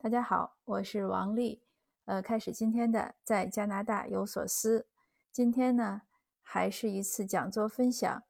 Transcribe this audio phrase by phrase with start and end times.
[0.00, 1.60] 大家好，我是王丽。
[2.04, 4.86] 呃，开始今天的在加拿大有所思。
[5.32, 6.02] 今天呢，
[6.40, 8.22] 还是一次讲座分享，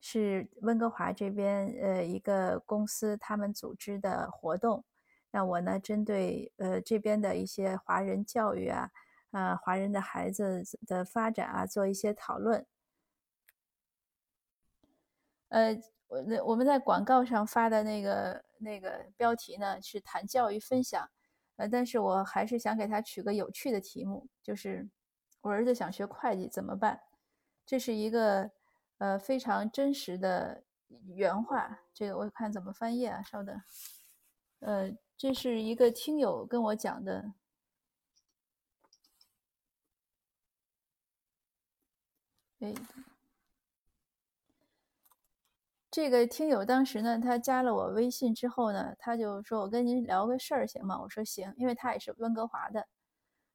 [0.00, 4.82] 是温哥华这边呃一个公司他们组织的活动。
[5.30, 8.90] 那我呢，针对呃这边的一些华人教育啊，
[9.32, 12.66] 呃华人的孩子的发展啊，做一些讨论。
[15.50, 21.10] 呃，我那我们在广告上发的那个那个标题呢是谈教育分享，
[21.56, 24.88] 呃，但是我还是想给他取个有趣的题目，就是
[25.40, 27.00] 我儿子想学会计怎么办？
[27.66, 28.50] 这是一个
[28.98, 30.64] 呃非常真实的
[31.08, 33.22] 原话，这个我看怎么翻译啊？
[33.22, 33.60] 稍等，
[34.60, 37.32] 呃，这是一个听友跟我讲的，
[42.60, 42.74] 哎。
[45.92, 52.86] 这个听友当时呢，他加了我微信之后呢，他就说：“我跟您聊个事儿行吗？”我说：“行。”因为他也是温哥华的。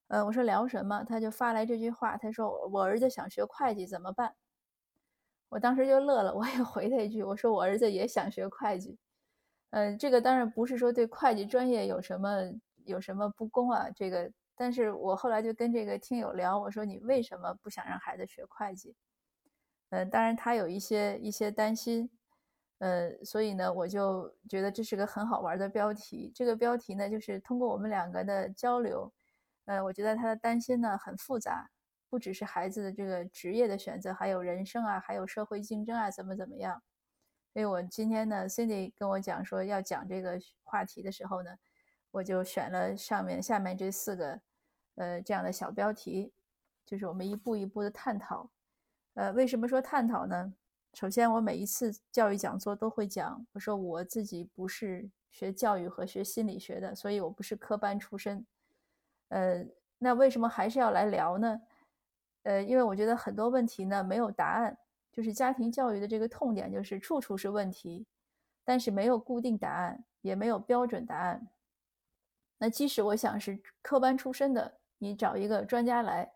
[0.08, 1.02] 呃，我说聊什么？
[1.04, 4.34] 他就发来这句话，他说：“我儿子想学会计怎么办？”
[5.48, 8.98] 我当时就乐了，我也回他一句：“我说我儿子也想学会计。”
[9.70, 12.30] 呃，这个当然不是说对会计专业有什么
[12.84, 14.30] 有什么不公啊，这个。
[14.56, 18.94] 但是我后来就跟这个听友聊，我说：“你为什么不想让孩子学会计？”
[19.90, 22.10] 嗯，当然他有一些一些担心。
[22.78, 26.30] 呃，所以呢，我就觉得这是个很好玩的标题。
[26.34, 29.10] 这个标题呢，就是通过我们两个的交流，
[29.64, 31.70] 呃，我觉得他的担心呢很复杂，
[32.10, 36.82] 不只是孩子的这个职业的选择，还有人生啊，还有社会竞争啊，怎么怎么样。
[37.54, 41.56] 所以我今天呢，Cindy 跟我讲说要讲这个话题的时候呢，
[42.10, 44.40] 我就选了上面下面这四个，
[44.96, 46.34] 呃，这样的小标题，
[46.84, 48.50] 就是我们一步一步的探讨。
[49.14, 50.52] 呃，为什么说探讨呢？
[50.96, 58.46] 首先，我每一次教育讲座都会讲，我说我自己不是学教育和学心理学的，所以我不是科班出身。
[59.28, 59.62] 呃，
[59.98, 61.60] 那为什么还是要来聊呢？
[62.44, 64.78] 呃，因为我觉得很多问题呢没有答案，
[65.12, 68.06] 就是家庭教育的这个痛点就是处处是问题，
[68.64, 71.46] 但是没有固定答案，也没有标准答案。
[72.56, 76.32] 那即使我想是科班出身的，你找一个专家来，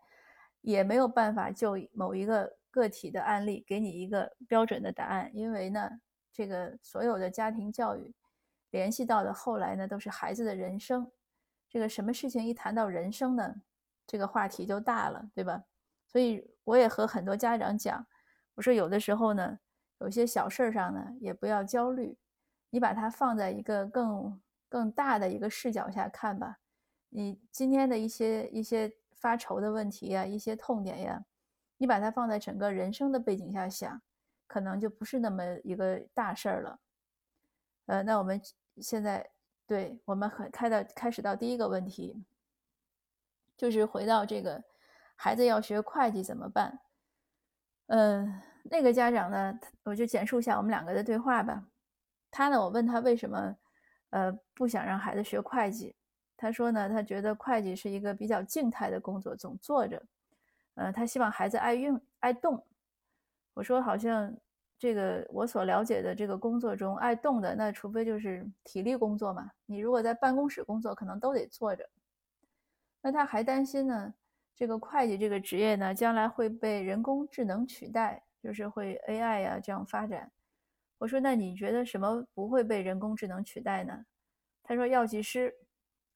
[0.61, 2.60] 也没有办法就某一个。
[2.71, 5.99] 个体的案例给你一个标准的答案，因为呢，
[6.31, 8.15] 这个所有的家庭教育
[8.71, 11.11] 联系到的后来呢，都是孩子的人生。
[11.69, 13.61] 这个什么事情一谈到人生呢，
[14.07, 15.63] 这个话题就大了，对吧？
[16.07, 18.05] 所以我也和很多家长讲，
[18.55, 19.59] 我说有的时候呢，
[19.99, 22.17] 有些小事儿上呢，也不要焦虑，
[22.69, 26.57] 你把它放在一个更更大的一个视角下看吧。
[27.09, 31.25] 你今天的一些一些发愁的问题呀，一些痛点呀。
[31.81, 33.99] 你把它放在整个人生的背景下想，
[34.45, 36.79] 可能就不是那么一个大事儿了。
[37.87, 38.39] 呃，那我们
[38.79, 39.27] 现在
[39.65, 42.23] 对我们很开到开始到第一个问题，
[43.57, 44.63] 就是回到这个
[45.15, 46.81] 孩子要学会计怎么办？
[47.87, 51.65] 嗯，那个家长呢，我就简述一下我们两个的对话吧。
[52.29, 53.55] 他呢，我问他为什么
[54.11, 55.95] 呃不想让孩子学会计，
[56.37, 60.05] 他说呢，他觉得会计是一个比较静态的工作，总坐着。
[60.75, 62.65] 呃，他希望孩子爱运爱动。
[63.53, 64.35] 我说，好像
[64.79, 69.51] 这个我所了解的这个工作中，爱动的那除非就是体力工作嘛。
[69.65, 71.87] 你如果在办公室工作，可能都得坐着。
[73.01, 74.13] 那他还担心呢，
[74.55, 80.31] 这个会计这个职业呢，将来会被人工智能取代，就是会 AI 呀这样发展。
[80.97, 84.05] 我说，那你觉得什么不会被人工智能取代呢？
[84.63, 85.53] 他说药剂师。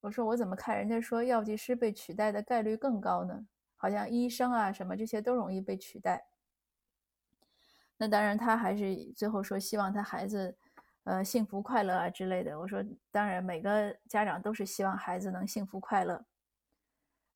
[0.02, 3.48] 我说我怎么看人家说药剂师被取代的概率更高呢？
[3.86, 6.26] 好像医生啊什么这些都容易被取代。
[7.98, 10.58] 那当然，他还是最后说希望他孩子，
[11.04, 12.60] 呃，幸福快乐啊之类的。
[12.60, 16.26] 我说，当然每个家长都是希望孩子能幸福快乐。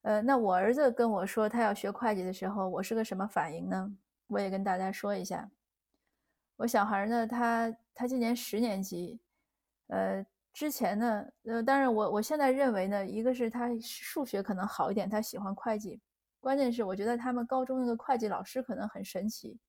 [0.02, 3.96] 呃，那我儿子跟我说他要学会计的时候，我是个什么反应呢？
[4.26, 5.52] 我也跟大家说一下。
[6.56, 9.20] 我小孩呢，他他今年十年级，
[9.86, 10.26] 呃。
[10.52, 16.02] 之前呢，呃，当然我我现在认为呢，一个是他数学可能好一点，他喜欢会计。
[16.40, 19.60] 关键是我觉得他们高中那个会计老师可能很神奇，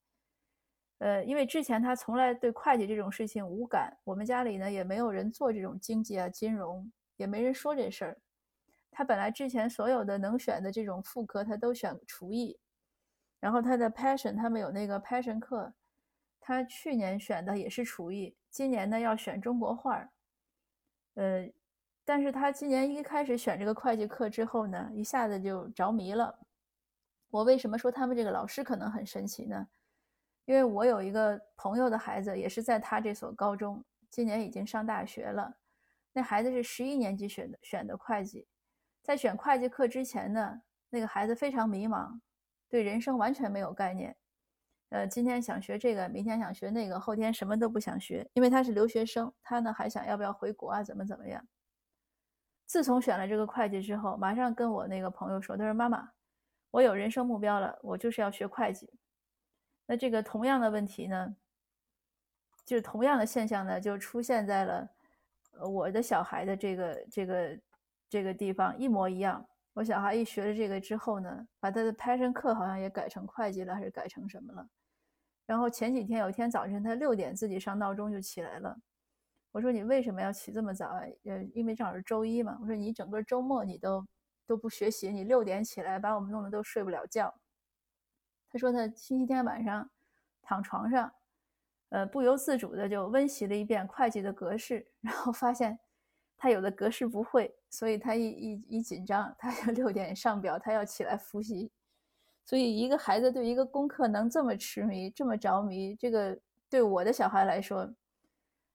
[0.99, 8.19] 呃，因为之前他从来对会计这种事情无感，我们家里呢也没有人做这种经济啊金融，也没人说这事儿。
[8.91, 12.59] 他本来之前所有的能选的这种副科，他都选厨艺，
[13.41, 15.73] 然后他的 passion，他们有那个 passion 课，
[16.41, 20.11] 他去年选的也是厨艺，今年呢要选中国画儿。
[21.15, 21.51] 呃，
[22.05, 26.39] 但是他今年一开始选这个会计课之后呢，一下子就着迷了。
[27.31, 29.67] 我为什么说他们这个老师可能很神奇呢？
[30.47, 35.57] 因为我有一个朋友的孩子也是在他这所高中，今年已经上大学了。
[36.13, 38.49] 那孩子是十一年级选的选的会计，
[39.03, 42.19] 在选会计课之前呢，那个孩子非常迷茫，
[42.69, 44.17] 对人生完全没有概念。
[44.89, 51.47] 呃，今天想学这个，明天想学那个，后天什么都不想学，因为他是留学生，他呢还想要不要回国啊，怎么怎么样。
[52.67, 56.11] 自从选了这个会计之后，马上跟我那个朋友说，他说妈妈，
[56.71, 58.91] 我有人生目标了，我就是要学会计。
[59.87, 61.37] 那这个同样的问题呢，
[62.65, 64.89] 就是同样的现象呢，就出现在了
[65.69, 67.61] 我的小孩的这个这个
[68.09, 69.45] 这个地方，一模一样。
[69.73, 74.69] 我小孩一学了这个之后呢，把他的 passion 课好像也改成会计了，还是改成什么了？
[75.47, 78.77] 然后前几天有一天早晨，他六点自己上闹钟就起来了。
[79.53, 81.01] 我说你为什么要起这么早啊？
[81.25, 82.57] 呃，因为正好是周一嘛。
[82.61, 84.07] 我说你整个周末你都
[84.51, 87.33] 都不学习，你六点起来把我们弄得都睡不了觉。
[88.51, 89.89] 他说他星期天晚上
[90.43, 91.13] 躺床上，
[91.91, 95.79] 呃，不由自主的就温习了一遍会计的格式，然后发现
[96.37, 101.71] 他有的格式不会，所以他一一一紧张，他就六点上表，他要起来复习。
[102.45, 106.37] 所以，一个孩子对一个功课能这么痴迷、这么着迷，这个
[106.69, 107.89] 对我的小孩来说，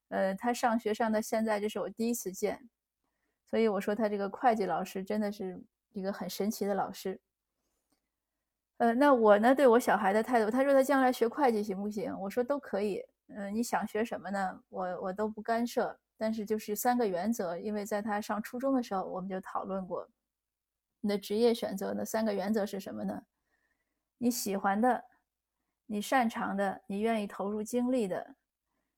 [0.08, 2.70] 呃，他上学上到现在，这是我第一次见。
[3.56, 5.58] 所以我说，他这个会计老师真的是
[5.94, 7.18] 一个很神奇的老师。
[8.80, 12.14] 呃，那我呢，对我小孩的态度，他说他将来学会计行不行？
[12.20, 13.02] 我说都可以。
[13.28, 14.62] 嗯，你想学什么呢？
[14.68, 15.98] 我我都不干涉。
[16.18, 20.06] 但是就是三个原则，因为在他上初中的时候，我们就讨论过，
[21.00, 23.24] 你的职业选择的三个原则是什么呢？
[24.18, 25.02] 你喜欢的，
[25.86, 28.36] 你擅长的，你愿意投入精力的，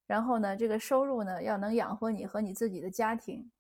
[0.08, 3.52] 然后呢，这个收入呢要能养活你和你自己的家庭，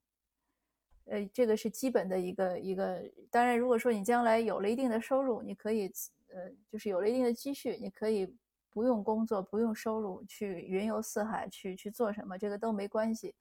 [1.09, 3.01] 呃，这个是基本的一个一个。
[3.31, 5.91] 当然，如果说你将来有了一定的收入，你可以
[6.29, 8.35] 呃，就是有了一定的积蓄，你可以
[8.69, 13.33] 不用工作，不用收入去云游四海，去去做什么，这个都没关系。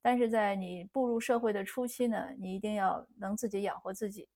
[0.00, 4.28] 但是在你步入社会的初期呢，你一定要能自己养活自己。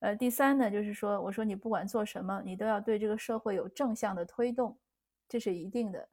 [0.00, 4.76] 呃，第三呢，就是说，我说你不管做什么，你都要对这个社会有正向的推动，
[5.28, 6.08] 这是一定的，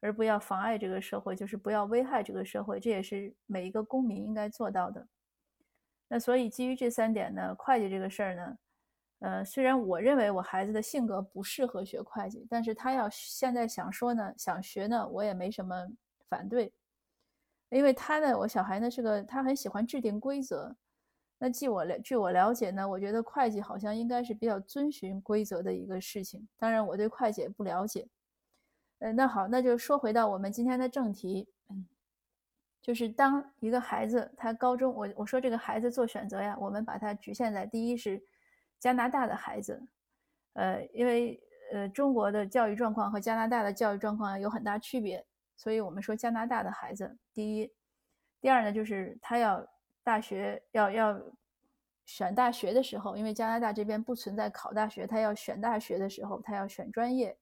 [0.00, 5.06] 而不要妨碍这个社会，就是不要危害这个社会，这也是每一个公民应该做到的。
[6.08, 8.58] 那所以基于这三点呢，会计这个事儿呢，
[9.18, 15.86] 呃，虽然我认为我孩子的性格不适合学会计，但是他要现在想说呢，想学呢，我也没什么
[16.28, 16.72] 反对，
[17.70, 20.74] 因为他呢，我小孩呢是个他很喜欢制定规则。
[21.40, 26.48] 那据我了，据我了解呢，我觉得会计好像应该是比较遵循规则的一个事情。
[26.56, 28.08] 当然，我对会计也不了解。
[28.98, 31.86] 呃，那好，那就说回到我们今天的正题，嗯
[32.80, 38.22] 就是当一个孩子他高中，我我说这个孩子做选择呀，我们把它局限在第一是
[38.78, 39.82] 加拿大的孩子，
[40.54, 41.40] 呃，因为
[41.72, 45.24] 呃中国的教育状况和加拿大的教育状况有很大区别，
[45.56, 47.72] 所以我们说加拿大的孩子第一，
[48.40, 49.66] 第二呢就是他要。
[50.04, 51.20] 大学要要
[52.06, 57.36] 选大学的时候，因为加拿大这边不存在考大学，他要选大学的时候，他要选专业，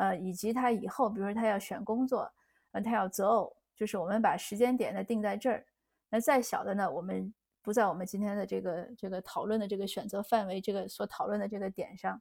[0.00, 2.32] 呃，以及他以后，比如说他要选工作，
[2.72, 5.66] 呃，他要择偶，就是我们把时间点呢定在这儿。
[6.08, 7.32] 那再小的呢，我们
[7.62, 12.20] 不在我们今天的这个这个讨论的这个选择范围，这个所讨论的这个点上，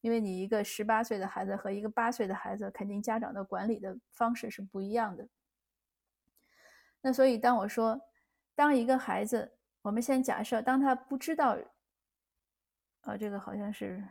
[0.00, 5.28] 因为你一个十八岁的孩子和一个八岁的孩子，肯定家长的管理的方式是不一样的。
[7.00, 8.00] 那所以当我说。
[8.54, 11.56] 当一个孩子，我们先假设，当他不知道，
[13.00, 14.04] 呃，这个好像是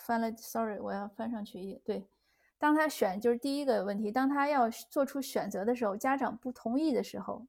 [0.00, 1.74] 翻了，sorry，我要翻上去一。
[1.84, 2.08] 对，
[2.58, 7.46] 当他选，就是第一个问题，当他要做出选择的时候，家长不同意的时候，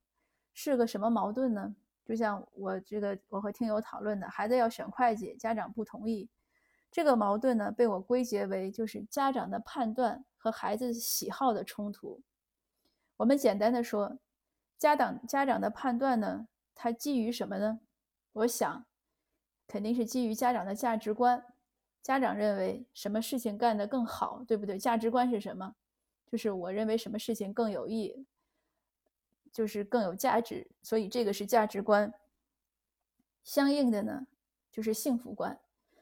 [0.53, 1.75] 是个什么矛盾呢？
[2.05, 6.29] 就像我这个，我和听友讨论的，孩子要选会计，家长不同意，
[6.91, 12.21] 这个矛盾呢，被我归结为就是家长的判断和孩子喜好的冲突。
[13.17, 14.19] 我们简单的说。
[14.77, 16.47] 家长家长的判断呢？
[16.73, 17.81] 他基于什么呢？
[18.31, 18.83] 我想，
[19.67, 21.50] 肯定是基于家长的价值观。
[22.01, 24.77] 家长认为什么事情干得更好，对不对？
[24.77, 25.75] 价值观是什么？
[26.31, 28.25] 就是我认为什么事情更有益，
[29.51, 30.69] 就是更有价值。
[30.81, 32.13] 所以这个是价值观。
[33.43, 34.27] 相应的呢，
[34.71, 35.59] 就是幸福观。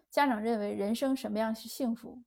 [0.09, 2.21] 家长认为人生什么样是幸福？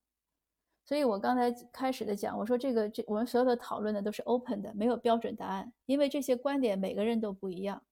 [0.85, 7.83] 所以我刚才开始的讲，我说这个这我们所有的讨论呢都是 open 的，没有标准答案，因为这些观点每个人都不一样。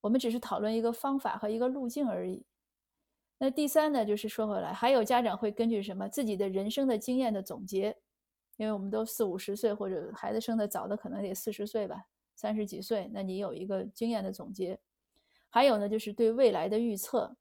[0.00, 2.44] 我们只是讨论一个方法和一个路径而已。
[3.38, 7.96] 那第三呢，就是说回来，还有家长会根据什么自己的人生的经验的总结，
[8.56, 12.04] 因为我们都四五十岁，或者孩子生的早的可能得四十岁吧，
[12.34, 14.78] 三十几岁，那你有一个经验的总结。
[15.48, 17.36] 还有呢，就是对未来的预测，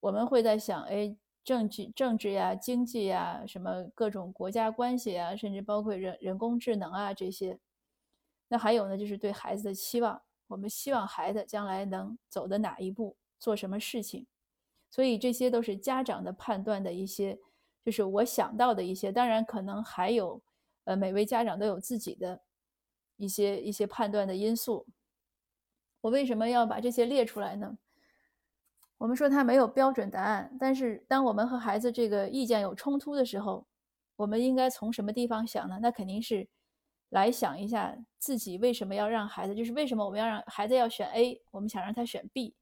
[0.00, 1.16] 我们会在想，哎。
[1.46, 7.60] 政治、政治呀，经济呀，什么各种国家关系啊，甚至包括人人工智能啊这些，
[8.48, 14.26] 那还有呢，就是对孩子的期望，我们希望孩子将来能走的哪一步，做什么事情。
[14.96, 17.38] 所以这些都是家长的判断的一些，
[17.84, 19.12] 就是我想到的一些。
[19.12, 20.42] 当然，可能还有，
[20.84, 22.40] 呃，每位家长都有自己的
[23.18, 24.86] 一些一些判断的因素。
[26.00, 27.76] 我为什么要把这些列出来呢？
[28.96, 33.66] 我们说他没有标准答案，但是当我们和孩子这个意见有冲突的时候，
[34.16, 35.78] 我们应该从什么地方想呢？
[35.82, 36.48] 那肯定是
[37.10, 42.54] 来想一下自己为什么要让孩子，就是为什么我们要让孩子要选 A，我们想让他选 B。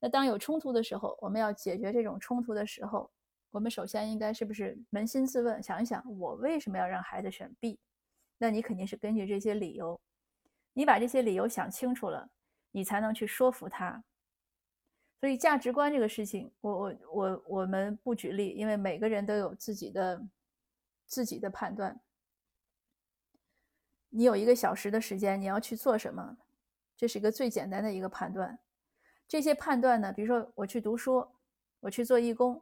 [0.00, 3.10] 那当有冲突的时候，我们要解决这种冲突的时候，
[3.50, 7.78] 我们首先应该是不是扪心自问，想一想我为什么要让孩子选 B？
[8.38, 10.00] 那你肯定是根据这些理由，
[10.72, 12.30] 你把这些理由想清楚了，
[12.70, 14.02] 你才能去说服他。
[15.20, 20.26] 所以价值观这个事情，我我我我们不举例，因为每个人都有自己的
[21.04, 22.00] 自己的判断。
[24.08, 26.38] 你有一个小时的时间，你要去做什么？
[26.96, 28.58] 这是一个最简单的一个判断。
[29.30, 31.24] 这些判断呢，比如说我去读书，
[31.78, 32.60] 我去做义工，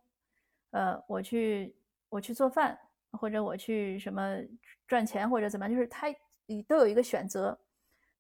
[0.73, 1.75] 呃，我去
[2.11, 2.79] 我去做饭，
[3.13, 4.37] 或者我去什么
[4.87, 6.15] 赚钱或者怎么样，就是他
[6.67, 7.59] 都有一个选择。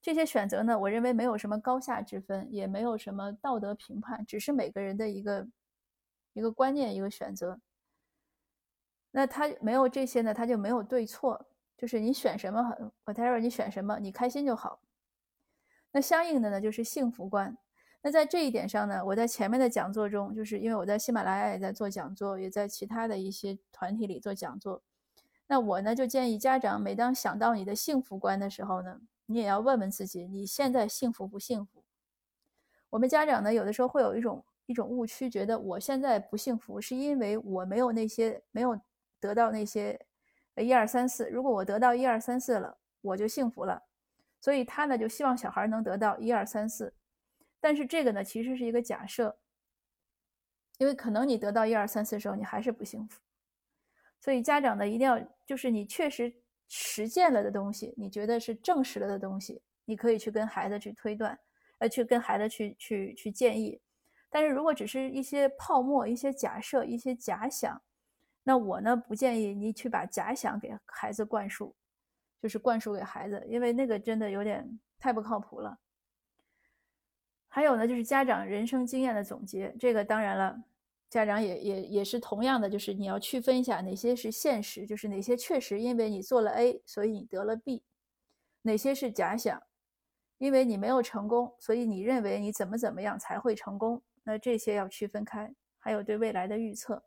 [0.00, 5.46] 这些选择呢，我认为没有什么高下之分，也没有什么道德评判，只是每个人的一个
[6.32, 7.60] 一个观念，一个选择。
[9.10, 12.62] 那他没有这些呢，他就没有对错，就是你选什么
[13.04, 14.80] ，whatever，你选什么，你开心就好。
[15.92, 17.54] 那相应的呢，就是幸福观。
[18.02, 24.82] 那在这一点上呢，我在前面的讲座中，就是因为我在喜马拉雅也在做讲座，也在其他的一些团体里做讲座。
[25.46, 29.00] 那我呢，就建议家长，每当想到你的幸福观的时候呢。
[29.30, 31.84] 你也要问问自己，你现在幸福不幸福？
[32.88, 38.80] 我们家长呢，有的时候会有一种一种误区，觉得我现在不幸福，是因为我没有那些没有
[39.20, 40.00] 得到那些
[40.56, 41.28] 一二三四。
[41.28, 43.82] 如果我得到一二三四了，我就幸福了。
[44.40, 46.94] 所以他呢，就希望小孩能得到一二三四。
[47.60, 49.38] 但是这个呢，其实是一个假设，
[50.78, 53.20] 因为可能你得到一二三四的时候，你还是不幸福。
[54.20, 56.34] 所以家长呢，一定要就是你确实。
[56.70, 61.40] 实践了的东西，你觉得是证实了的东西，你可以去跟孩子去推断，
[61.78, 63.80] 呃，去跟孩子去去去建议。
[64.28, 67.80] 但是如果只是一些泡沫、一些假设、一些假想，
[68.42, 71.74] 那我呢不建议你去把假想给孩子灌输，
[72.42, 75.74] 就是灌输给孩子，因为那个真的有点太不靠谱了。
[77.48, 80.62] 还有呢，就是家长人生经验的总结，这个当然了。
[81.10, 87.82] 家长也也也是同样的，就是你要区分一下哪些是现实，就是哪些确实因为你做了 A，所以你得了 B，
[88.60, 89.62] 哪些是假想，
[90.36, 95.54] 因为你没有成功，所以你认为你怎么怎么样才会成功，那这些要区分开。
[95.78, 97.02] 还有对未来的预测，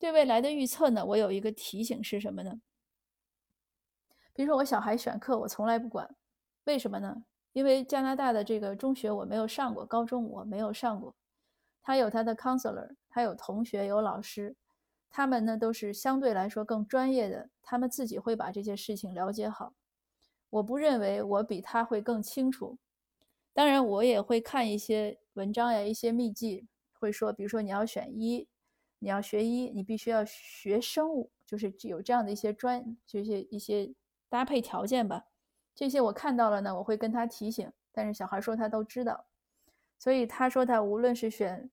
[0.00, 2.60] 对未来的预测呢，我有一个提醒是什么呢？
[4.32, 6.16] 比如说我小孩选课，我从来不管，
[6.64, 7.22] 为什么呢？
[7.52, 11.14] 因为加拿大的这个中学我没有上过，高中我没有上过。
[11.82, 14.54] 他有他的 counselor，他有同学，有老师，
[15.08, 19.72] 他们呢都是相对来说更专业的，他们自己会把这些事情了解好。
[20.50, 22.78] 我不认为我比他会更清楚。
[23.54, 28.46] 当然，我也会看一些文章呀，一些秘籍，会说，比如说你要选医，
[28.98, 33.94] 你要学医，你必须要学生物，就是有这样的一些专，这些一些
[34.28, 35.27] 搭配条件吧。
[35.78, 37.70] 这些我看到了呢，我会跟他提醒。
[37.92, 39.24] 但是小孩说他都知道，
[39.98, 41.70] 所以他说他无论是选。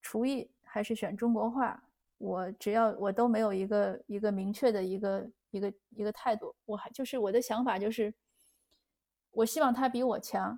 [0.00, 1.82] 厨艺还是选中国画，
[2.18, 8.14] 我只要我都没有一个一个明确的一个一个一个态度，我还就是我的想法就是，
[9.32, 10.56] 我希望他比我强，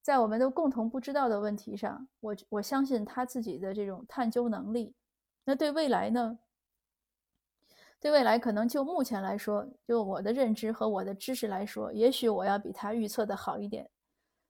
[0.00, 4.94] 在我们都共同不知道的问题上，我我相信他自己的这种探究能力。
[5.44, 6.38] 那对未来呢？
[8.04, 13.88] 对未来可能就目前来说，就我的认知和我的知识来说，也许我要比他预测的好一点，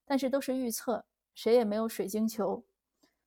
[0.03, 2.65] 但是都是预测，谁也没有水晶球。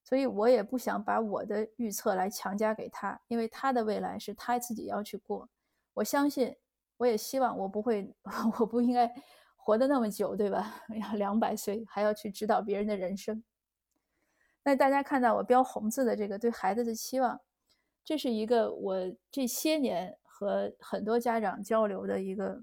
[0.04, 5.48] 所以我也不想把我的预测来强加给他，因为他的未来是他自己要去过。
[5.94, 6.54] 我相信，
[6.98, 8.14] 我也希望我不会，
[8.60, 9.10] 我不应该
[9.56, 10.74] 活得那么久，对吧？
[11.00, 13.42] 要两百岁还要去指导别人的人生。
[14.62, 17.40] 那大家看到我标红字的这个对孩子的期望，
[18.04, 18.96] 这是一个我
[19.30, 22.60] 这些年和很多家长交流的一个，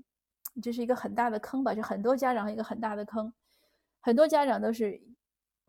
[0.61, 1.73] 这是一个很大的坑吧？
[1.73, 3.33] 就很多家长一个很大的坑，
[4.01, 5.01] 很多家长都是。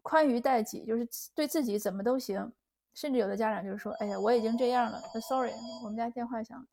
[0.09, 1.05] 宽于待己，就是
[1.35, 2.53] 对自己怎么都行，
[2.95, 5.51] 甚至有的家长就是说：“哎呀，我已经这样了，sorry，
[5.83, 6.65] 我们家电话响了，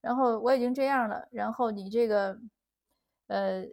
[0.00, 2.36] 然后我已经这样了，然后你这个，
[3.28, 3.64] 呃，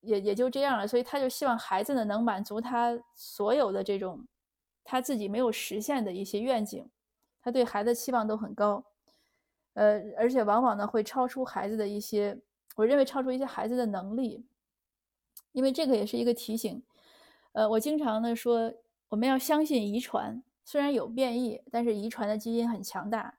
[0.00, 4.26] 也也就这样了。”所以他就希望孩子呢能满足他所有的这种
[4.84, 6.90] 他自己没有实现的一些愿景，
[7.42, 8.84] 他对孩子期望都很高，
[9.74, 12.40] 呃，而且往往呢会超出孩子的一些
[12.76, 14.46] 我认为超出一些孩子的能力，
[15.52, 16.82] 因为这个也是一个提醒。
[17.52, 18.72] 呃，我经常呢说，
[19.08, 23.38] 我们要相信遗传，虽然有变异，但是遗传的基因很强大。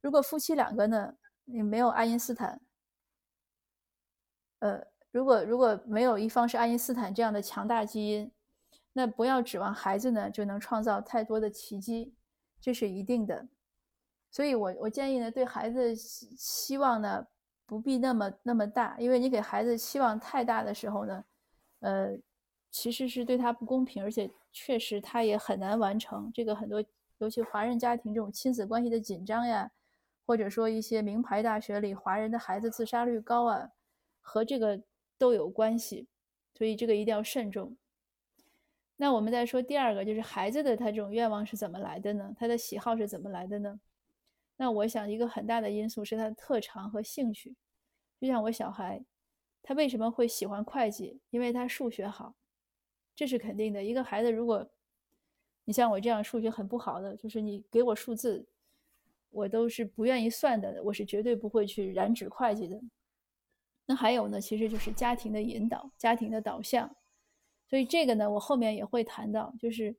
[0.00, 1.14] 如果夫妻两个呢，
[1.44, 2.60] 你没有爱因斯坦，
[4.60, 8.32] 呃，如果如果没有一方是爱因斯坦这样的强大基因，
[8.94, 12.14] 那不要指望孩子呢就能创造太多的奇迹，
[12.60, 13.48] 这是一定的。
[14.30, 17.26] 所以我我建议呢，对孩子希希望呢
[17.66, 21.24] 不必那么那么大，因为你给孩子期望太大的时候呢，
[21.80, 22.18] 呃。
[22.72, 26.54] 其实是对他不公平，而且确实他也很难完成这个。
[26.54, 26.80] 很多
[27.18, 29.68] 尤其华人家庭这种亲子关系的紧张呀，
[30.24, 33.70] 或者说一些名牌大学里华人的孩子自杀率高啊，
[34.20, 34.80] 和这个
[35.18, 36.06] 都有关系。
[36.54, 37.76] 所以这个一定要慎重。
[39.02, 42.34] 那我们再说第二个，就是孩子的他这种愿望是怎么来的呢？
[42.38, 43.80] 他的喜好是怎么来的呢？
[44.58, 47.56] 那我想一个很大的因素是他的特长和兴趣。
[48.20, 49.02] 就像我小孩，
[49.62, 51.18] 他为什么会喜欢会计？
[51.30, 52.34] 因为他数学好。
[53.14, 53.82] 这是肯定的。
[53.82, 54.70] 一个孩子，如果
[55.64, 58.46] 你像我这样数学很不好的，就是你给我数字，
[59.30, 62.78] 我都是不愿意算的，我是绝对不会去染指会计的。
[63.86, 66.94] 那还有呢，其实就是家庭的引导、家庭的导向。
[67.70, 69.96] 所以这个呢，我后面也会谈到，就是，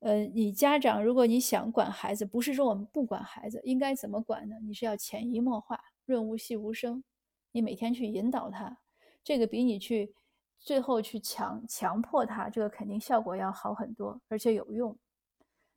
[0.00, 4.56] 呃，你家长如果你想管孩子，不是说我们不管孩子，应该怎么管呢？
[4.62, 7.04] 你是要潜移默化、润物细无声，
[7.52, 8.78] 你每天去引导他，
[9.22, 10.14] 这个比你去。
[10.60, 14.96] 最后去强强迫他，这个肯定效果要好很多，而且有用。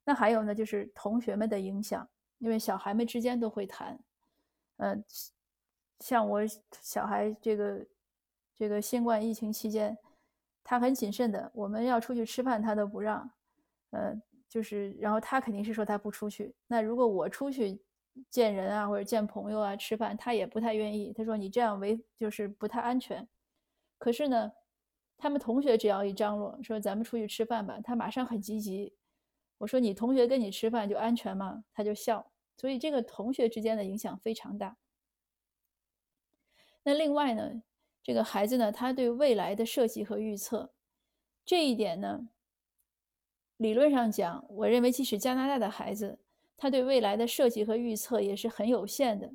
[0.05, 2.07] 那还有呢，就是同学们的影响，
[2.37, 3.99] 因为小孩们之间都会谈。
[4.77, 5.03] 嗯，
[5.99, 6.39] 像我
[6.81, 7.85] 小孩这个
[8.55, 9.97] 这个新冠疫情期间，
[10.67, 13.31] 他很谨慎的，我们要出去吃饭他都不让。
[13.91, 14.13] 呃，
[14.49, 16.53] 就是然后他肯定是说他不出去。
[16.67, 17.81] 那如果我出去
[18.29, 21.13] 见人啊或者见朋友啊吃饭，他也不太愿意。
[21.13, 23.25] 他说你这样违就是不太安全。
[23.97, 24.51] 可是呢。
[25.19, 28.93] 他们同学只要一张罗说咱们出去吃饭吧，他马上很积极。
[29.57, 31.63] 我说你同学跟你吃饭就安全吗？
[31.73, 32.31] 他就笑。
[32.55, 34.77] 所以这个同学之间的影响非常大。
[36.83, 37.63] 那另外呢，
[38.07, 40.71] 这个孩子呢，他对未来的设计和预测
[41.43, 42.29] 这一点呢，
[43.57, 46.17] 理论上讲，我认为即使加拿大的孩子，
[46.55, 49.33] 他对未来的设计和预测也是很有限的。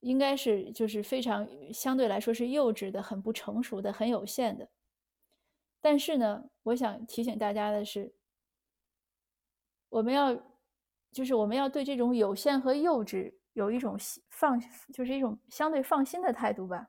[0.00, 4.70] 应该是就是非常相对来说是幼稚的、很不成熟的、很有限的。
[5.82, 8.14] 但是呢，我想提醒大家的是，
[9.90, 10.34] 我们要
[11.12, 13.98] 就是我们要对这种有限和幼稚有一种
[14.30, 14.60] 放，
[14.92, 16.88] 就是一种相对放心的态度吧。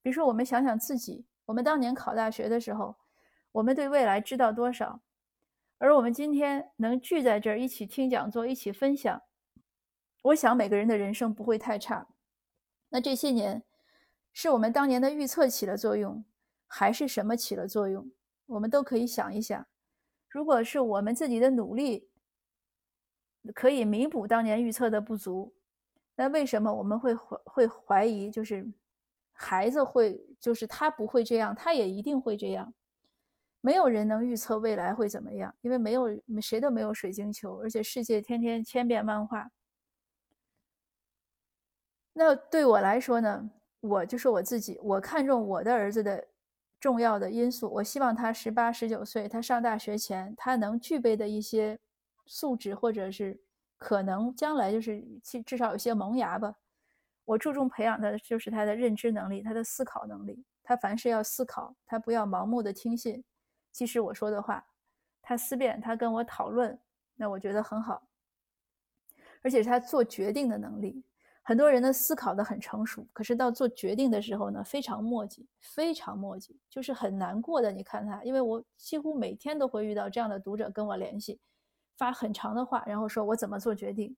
[0.00, 2.96] 比如说，我们想想自己，我们当年考大学的时候，
[3.52, 5.02] 我们对未来知道多少？
[5.76, 9.22] 而我们今天能聚在这儿一起听讲座、一起分享，
[10.22, 12.08] 我想每个人的人生不会太差。
[12.88, 13.62] 那这些年，
[14.32, 16.24] 是我们当年的预测起了作用，
[16.66, 18.10] 还是什么起了作用？
[18.46, 19.66] 我们都可以想一想。
[20.30, 22.08] 如果是我们自己的努力
[23.54, 25.54] 可以弥补当年预测的不足，
[26.20, 28.28] 那为什么我们会怀会怀疑？
[28.28, 28.66] 就是
[29.32, 32.74] 孩子会，就是他不会这样，他也一定会这样。
[33.60, 36.08] 没有人能预测未来会怎么样，因为没有
[36.42, 39.52] 谁都没有水晶球，而且世界天天千变万化。
[42.14, 46.26] 那对我来说呢，我就是我自己，我看中我的儿子的
[46.80, 51.78] 重要的因素，我希望他十八、十九岁，他上大学前，他能具备的一些
[52.26, 53.40] 素质，或者是
[53.78, 56.54] 可能将来就是至至少有些萌芽吧。
[57.24, 60.44] 我注重培养的就是他的认知能力，他的思考能力。
[60.62, 63.24] 他凡事要思考，他不要盲目的听信，
[63.72, 64.66] 即使我说的话，
[65.22, 66.78] 他思辨，他跟我讨论，
[67.16, 68.02] 那我觉得很好。
[69.42, 71.02] 而且是他做决定的能力。
[71.42, 77.72] 很多人呢思考的很成熟，可是到做决定的时候呢，非常磨叽，非常磨叽，就是很难过的。
[77.72, 81.40] 你看他，因为我几乎每天都会遇到这样的读者跟我联系，
[81.98, 84.16] 发很长的话，然后说我怎么做决定。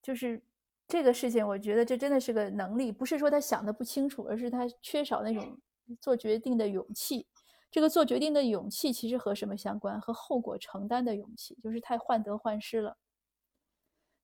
[0.00, 0.42] 就是
[0.88, 5.58] 这个事情，我觉得这真的是个能力，不是说他想的不清楚，而是他缺少那种
[6.00, 7.26] 做决定的勇气。
[7.70, 10.00] 这个做决定的勇气其实和什么相关？
[10.00, 12.96] 和后果承担的勇气，就是太患得患失了。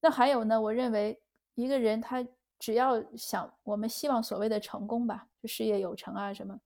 [0.01, 0.59] 那还有呢？
[0.61, 1.21] 我认为。
[1.59, 2.23] 一个人他
[2.59, 6.61] 只要想，我们希望所谓的成功吧，就事业有成啊什么，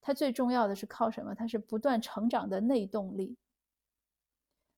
[0.00, 1.32] 他最重要的是靠什么？
[1.32, 3.36] 他是不断成长的内动力。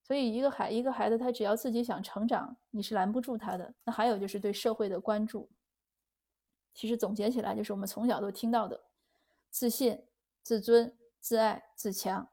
[0.03, 3.73] 所以一个孩一个孩子，他只要自己想成长，你是拦不住他的。
[3.85, 5.49] 那还有就是对社会的关注。
[6.75, 8.81] 其实总结起来，就是我们从小都听到的：
[9.51, 10.03] 自信、
[10.43, 12.29] 自尊、自爱、自强。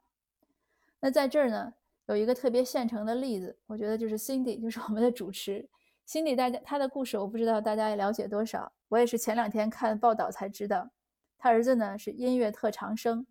[1.00, 1.74] 那在这儿呢，
[2.08, 5.70] 有一个特别现成的例子，我觉得就是 Cindy，就是我们的主持。
[6.08, 10.90] Cindy 大家他的故事我不知道大家也了解多少，我也是前两天看报道才知道，
[11.38, 13.28] 他儿子呢是音乐特长生，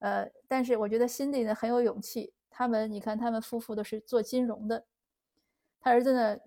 [0.00, 2.34] 呃，但是我觉得 Cindy 呢很有勇气。
[2.52, 4.84] 他们你看，他们夫妇都是做金融的，
[5.80, 6.38] 他儿子呢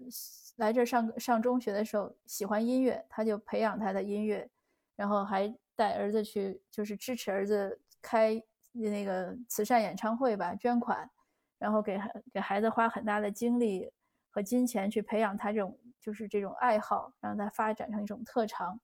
[0.57, 4.49] 来这上上中学的时候喜欢音乐，他就培养他的音乐，
[4.95, 8.41] 然后还带儿子去就是支持儿子开
[8.71, 11.09] 那个慈善演唱会吧，捐款，
[11.57, 11.99] 然后给
[12.31, 13.91] 给孩子花很大的精力。
[14.29, 18.81] 和金钱去培养他这种就是这种爱好，让他发展成一种特长。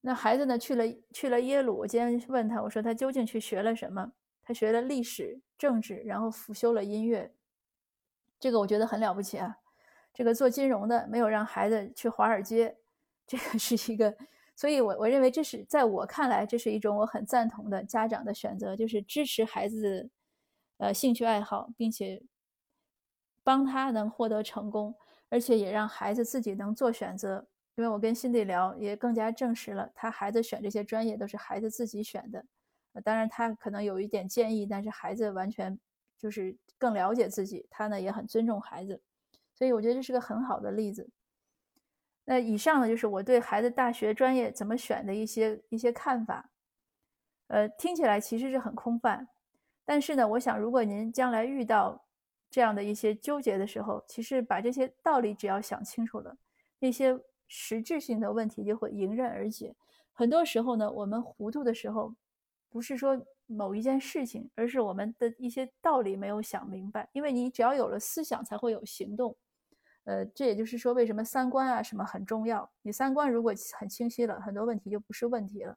[0.00, 4.10] 那孩子呢去了去了耶鲁，我今天问他，我说他究竟去学了什么？
[4.48, 7.34] 他学了历史、政治，然后辅修了音乐。
[8.40, 9.58] 这个我觉得很了不起啊！
[10.14, 12.78] 这个做金融的没有让孩子去华尔街，
[13.26, 14.16] 这个是一个，
[14.56, 20.08] 所以我我认为这是在我看来，这是一种我很赞同的家长的选择，就是支持孩子
[20.78, 22.22] 呃兴趣爱好，并且。
[23.44, 24.94] 帮他能获得成功，
[25.30, 27.46] 而且也让孩子自己能做选择。
[27.76, 32.44] 因为我跟辛迪聊，也更加证实了他孩子选这些专业都是孩子自己选的。
[33.00, 35.78] 当然他可能有一点建议，但是孩子完全
[36.18, 39.00] 就是更了解自己，他呢也很尊重孩子，
[39.54, 41.08] 所以我觉得这是个很好的例子。
[42.24, 46.50] 那以上呢就是我对孩子大学专业怎么选的一些一些看法。
[47.46, 49.28] 呃，听起来其实是很空泛，
[49.84, 52.04] 但是呢，我想如果您将来遇到。
[52.50, 56.34] 这样的一些纠结的时候，其实把这些道理只要想清楚了，
[56.78, 57.14] 那些
[57.46, 59.76] 实质性的问题就会迎刃而解。
[60.14, 62.14] 很多时候呢，我们糊涂的时候，
[62.70, 67.08] 不是说某一件事情，而是我们的一些道理没有想明白。
[67.12, 69.36] 因为你只要有了思想，才会有行动。
[70.04, 72.70] 呃，这也就是说，为什么三观啊什么很重要。
[72.82, 75.76] 你三观如果很清晰了，很多问题就不是问题了。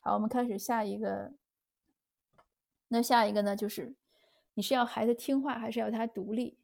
[0.00, 1.32] 好，我们开始下一个。
[2.88, 3.94] 那下一个呢，就是。
[4.56, 6.56] 你是要孩子听话，还是要他独立？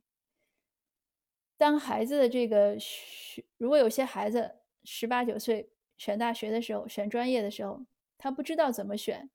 [1.56, 7.84] 当孩子的这个学，如果有些孩子十八九岁选大学的时候，选专业的时候，
[8.16, 9.28] 他不知道怎么选，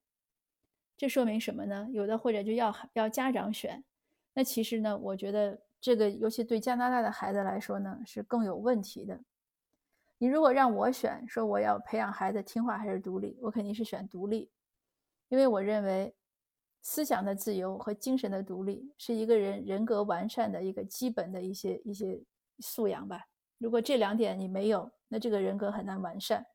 [0.98, 1.88] 这说明什么呢？
[1.92, 3.84] 有的或者就要要家长选。
[4.34, 9.20] 那其实呢，我觉得这个尤其对加拿大的孩子来说呢，是更有问题的。
[10.18, 14.50] 你如果让我选，说我要培养孩子听话还是独立，我肯定是选独立，
[15.30, 16.16] 因为我认为。
[16.88, 22.22] 思想的自由和精神的独立是一个人人格完善的一个基本的一些一些
[22.60, 23.26] 素养吧。
[23.58, 26.46] 如果这两点你没有，那这个人格很难完善。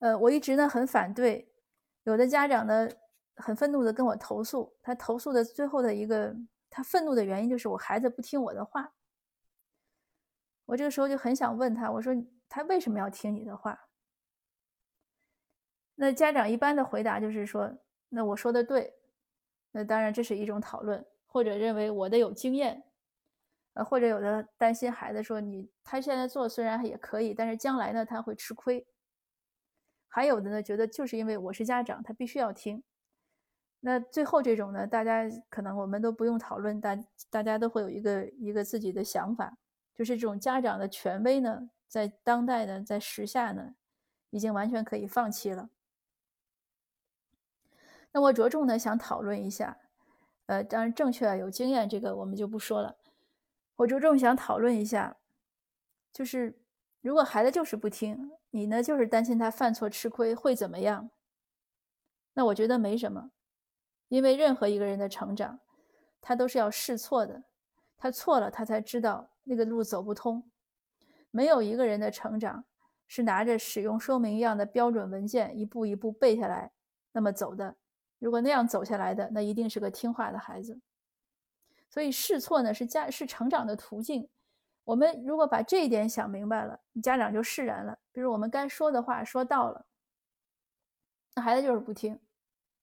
[0.00, 1.51] 呃，我一直呢很反对，
[2.04, 2.88] 有的家长呢
[3.36, 6.34] 很愤怒的跟我投诉，他投诉的最后的一个
[6.68, 8.92] 他愤怒的原因就是我孩子不听我的话。
[10.66, 12.14] 我这个时候就很想问他，我说
[12.48, 13.88] 他为什么要听你的话？
[15.94, 17.78] 那家长一般的回答就是说。
[18.14, 18.92] 那我说的对，
[19.70, 22.84] 那当然这是一种讨论，或者认为我的有经验，
[23.72, 28.86] 呃，或者有的担心孩子说你他现在做虽然也可以，但是将来呢他会吃亏。
[30.14, 32.82] 还有的呢觉得就是因为我是家长，他必须要听。
[33.80, 36.98] 那最后这种呢，大家可能我们都不用讨论，大
[37.30, 39.56] 大家都会有一个一个自己的想法，
[39.94, 43.74] 就是这种家长的权威呢，在当代呢，在时下呢，
[44.28, 45.70] 已经完全可以放弃了。
[48.12, 49.78] 那我着重呢想讨论一下，
[50.44, 52.98] 呃，当然正确啊有经验这个我们就不说了。
[53.76, 55.16] 我着重想讨论一下，
[56.12, 56.61] 就是
[57.02, 61.10] 如果孩子就是不听，你呢就是担心他犯错吃亏会怎么样？
[62.34, 63.32] 那我觉得没什么，
[64.08, 65.60] 因为任何一个人的成长，
[66.20, 67.42] 他都是要试错的，
[67.98, 70.48] 他错了他才知道那个路走不通。
[71.32, 72.64] 没有一个人的成长
[73.08, 76.72] 是拿着使用说明一样的标准文件一步一步背下来
[77.10, 77.76] 那么走的。
[78.20, 80.80] 如果那样走下来的，那一定是个听话的孩子。
[81.90, 84.28] 所以试错呢是家是成长的途径。
[84.84, 87.98] 我们如果把这一点想明白了，你家长就释然了。
[88.12, 89.86] 比如我们该说的话说到了，
[91.34, 92.18] 那孩子就是不听，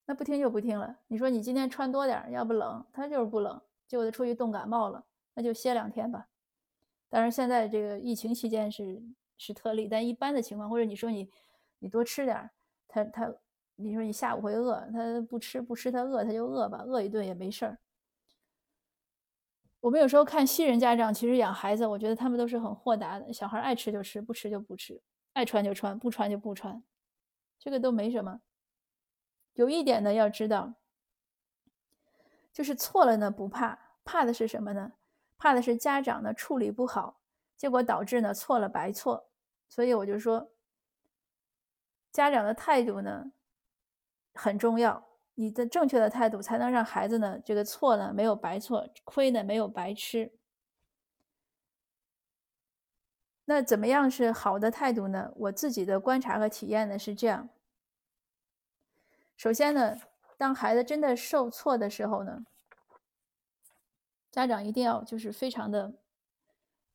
[0.06, 0.98] 那不听就不听了。
[1.08, 6.28] 你说你今天穿多点，要不冷，他就是不冷，结果他出去冻感冒了，那就歇两天吧。
[7.10, 9.02] 当然现在这个疫情期间是
[9.38, 11.30] 是特例，但一般的情况，或者你说你
[11.80, 12.50] 你多吃点，
[12.88, 13.34] 他他。
[13.82, 17.78] 你说你下午会饿，他不吃不吃，他饿他就饿吧，饿一顿也没事儿。
[19.80, 25.02] 我们有时候看新人家长，其实养孩子，我觉得他们都是很豁达的，小孩爱吃就吃，不吃就不吃，
[25.34, 26.84] 爱穿就穿，不穿就不穿，
[27.58, 28.42] 这个都没什么。
[29.54, 30.76] 有一点呢，要知道，
[32.52, 34.94] 就是错了呢不怕，怕的是什么呢？
[35.38, 37.22] 怕的是家长呢处理不好，
[37.56, 39.30] 结果导致呢错了白错。
[39.70, 40.52] 所以我就说，
[42.12, 43.32] 家长的态度呢。
[44.36, 45.09] 很重要，
[45.40, 50.34] 你的正确的态度才能让孩子呢，这个错呢没有白错，亏呢没有白吃。
[53.46, 55.32] 那怎么样是好的态度呢？
[55.38, 57.48] 我自己的观察和体验呢是这样。
[59.38, 59.98] 首先呢，
[60.38, 62.46] 当孩子真的受挫的时候呢，
[64.30, 65.94] 家长一定要就是非常的，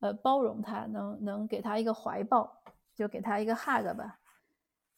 [0.01, 2.63] 呃，包容他，能能给他一个怀抱，
[2.95, 4.21] 就给他一个 hug 吧。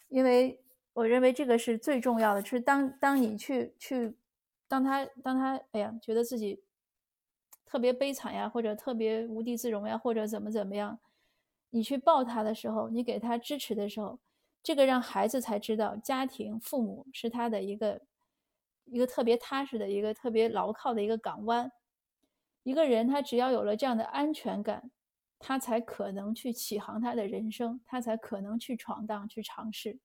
[0.09, 0.61] 因为
[0.96, 4.16] 我认为这个是最重要的，就是当当你去去，
[4.66, 6.64] 当他当他哎呀觉得自己
[7.66, 10.98] 特别悲惨呀，或者特别无地自容呀，或者怎么怎么样。
[11.68, 14.18] 你去抱他的时候，你给他支持的时候，
[14.62, 18.00] 这个让孩子才知道，家庭父母是他的一个
[18.87, 21.70] 一个特别踏实的一个特别牢靠的一个港湾。
[22.62, 24.90] 一个人他只要有了这样的安全感，
[25.38, 29.98] 他才可能去起航他的人生，他才可能去闯荡去尝试。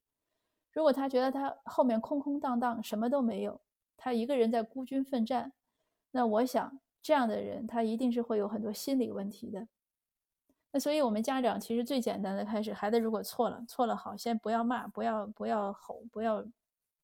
[0.72, 3.62] 如果他觉得他后面空空荡荡，什么都没有，
[3.98, 5.54] 他一个人在孤军奋战，
[6.12, 9.68] 那我想这样的人他一定是会有很多心理问题的。
[10.74, 16.46] 那所以，我们家长其实最简单的开始，孩子如果错了，错了好，先不要骂，不要不要吼，不要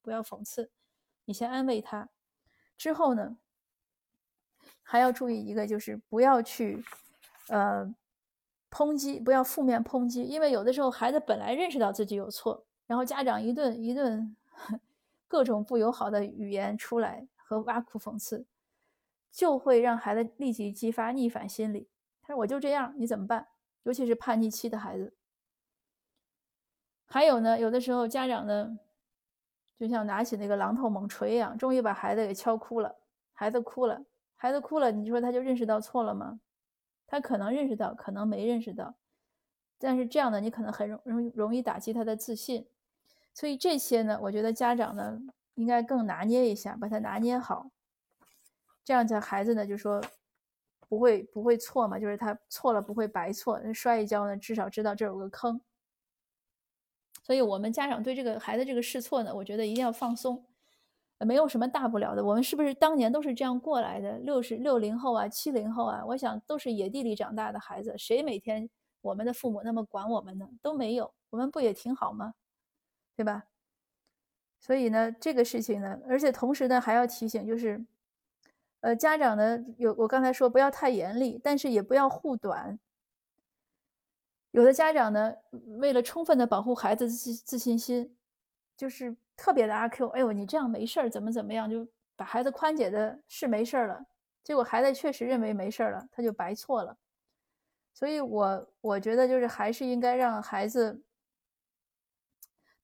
[0.00, 0.70] 不要讽刺，
[1.26, 2.08] 你先安慰他。
[2.78, 3.36] 之后呢，
[4.82, 6.82] 还要注意一个，就是不要去
[7.48, 7.94] 呃
[8.70, 14.34] 抨击，不要负面抨击，因为有的时候孩子本来认识到自己有错，然后家长一顿一顿
[15.28, 18.46] 各种不友好的语言出来和挖苦讽刺，
[19.30, 21.88] 就会让孩子立即激发逆反心理。
[22.22, 23.46] 他说：“我就这样，你怎么办？”
[23.84, 25.14] 尤其是叛逆期的孩子，
[27.06, 28.78] 还有呢，有的时候家长呢，
[29.78, 32.96] 就像拿起那个榔头猛锤一样，终于把孩子给敲哭了。
[33.32, 36.40] 孩子哭了，孩子哭了，你说他就认识到错了吗？
[37.06, 38.94] 他可能认识到，可能没认识到。
[39.78, 42.66] 但是这样的你可能很容容容易打击他的自信。
[43.38, 45.20] 所以这些呢，我觉得家长呢
[45.54, 47.70] 应该更拿捏一下，把它拿捏好。
[48.82, 50.02] 这样子孩子呢就说。
[50.90, 51.98] 不会不会错嘛？
[51.98, 55.60] 就是他错了不会白错，摔一跤呢，至少知道这有个坑。
[57.22, 60.42] 所以，我们家长对这个孩子这个试错呢，我觉得一定要放松，
[61.18, 62.24] 没有什么大不了的。
[62.24, 64.16] 我们是不是当年都是这样过来的？
[64.20, 68.70] 六十六零后啊，七零后啊，我想都是野地里长大的孩子，谁每天
[69.02, 70.48] 我们的父母那么管我们呢？
[70.62, 72.32] 都没有，我们不也挺好吗？
[73.18, 73.42] 对吧？
[74.60, 77.84] 所以呢，这个事情呢，而且同时呢，还要提醒就是。
[78.80, 82.78] 呃，家长呢有我刚才说不要太严厉，但是也不要护短。
[84.52, 85.34] 有的家长呢，
[85.78, 88.16] 为了充分的保护孩子自自信心，
[88.76, 90.06] 就是特别的阿 Q。
[90.10, 94.06] 哎呦，你这样没事儿，怎么怎么样，就把孩子宽解的是没事儿了。
[94.44, 96.96] 结果孩子确实认为没事儿了，他就白错了。
[97.92, 101.02] 所以我我觉得就是还是应该让孩子，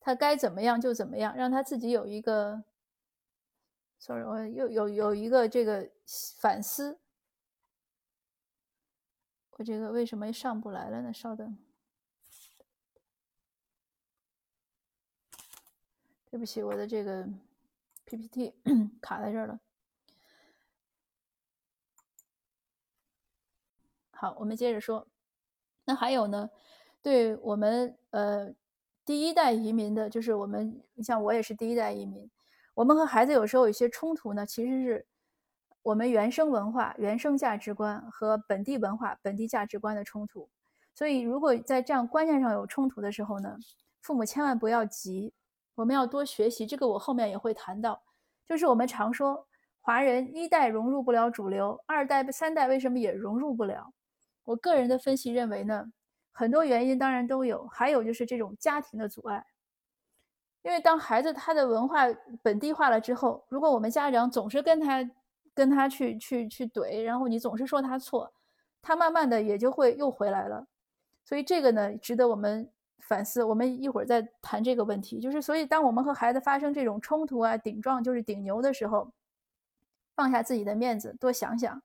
[0.04, 2.62] 他该怎么样就怎么样，让他自己有一个。
[3.98, 5.90] sorry，我又有有一个这个
[6.38, 7.00] 反思，
[9.52, 11.10] 我这个为什么上不来了呢？
[11.10, 11.56] 稍等，
[16.30, 17.26] 对不起，我的这个
[18.04, 18.54] PPT
[19.00, 19.58] 卡在这儿了。
[24.10, 25.08] 好，我们接着说。
[25.86, 26.50] 那还有呢？
[27.00, 28.54] 对我们呃
[29.04, 32.30] 第一代移民的，就是我们，像我也是第一代移民。
[32.74, 35.06] 我们和孩子有时候有些冲突呢，其实是
[35.82, 40.48] 我们原生文化、原生价值观和本地文化、本地价值观的冲突。
[40.94, 43.56] 所以，如果在这样观念上有冲突的时候呢，
[44.00, 45.34] 父母千万不要急，
[45.74, 46.64] 我们要多学习。
[46.66, 48.02] 这个我后面也会谈到，
[48.46, 49.46] 就是我们常说
[49.80, 53.92] 华人一代融入不了主流，二代、三代为什么也融入不了？
[54.44, 55.92] 我个人的分析认为呢，
[56.37, 59.47] 很多原因当然都有，还有就是这种家庭的阻碍。
[60.62, 62.01] 因为当孩子他的文化
[62.42, 65.09] 本地化了之后，如果我们家长总是跟他
[65.55, 68.33] 跟他去去去怼，然后你总是说他错，
[68.83, 70.66] 他慢慢的也就会又回来了。
[71.25, 72.68] 所以这个呢，值得我们
[72.99, 73.44] 反思。
[73.44, 75.20] 我们一会儿再谈这个问题。
[75.20, 79.12] 就是所以，当我们和孩子发生这种冲突啊、顶撞，就是顶牛的时候，
[80.16, 81.83] 放下自己的面子，多想想，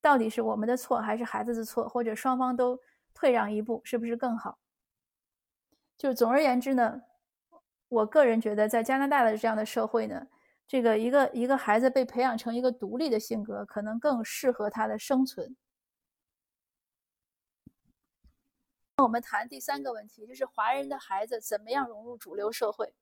[0.00, 2.78] 到底是我们的错还是孩子的错，或者双方都
[3.22, 4.58] 退让一步，是不是更好？
[5.96, 7.02] 就是总而言之呢。
[7.88, 10.26] 我个人觉得，在加拿大的这样的社会呢，
[10.66, 15.54] 这个一个一个孩子被培养成一个独立的性格，可能更适合他的生存。
[18.96, 22.92] 那我们谈第三个问题，就是华人的孩子怎么样融入主流社会？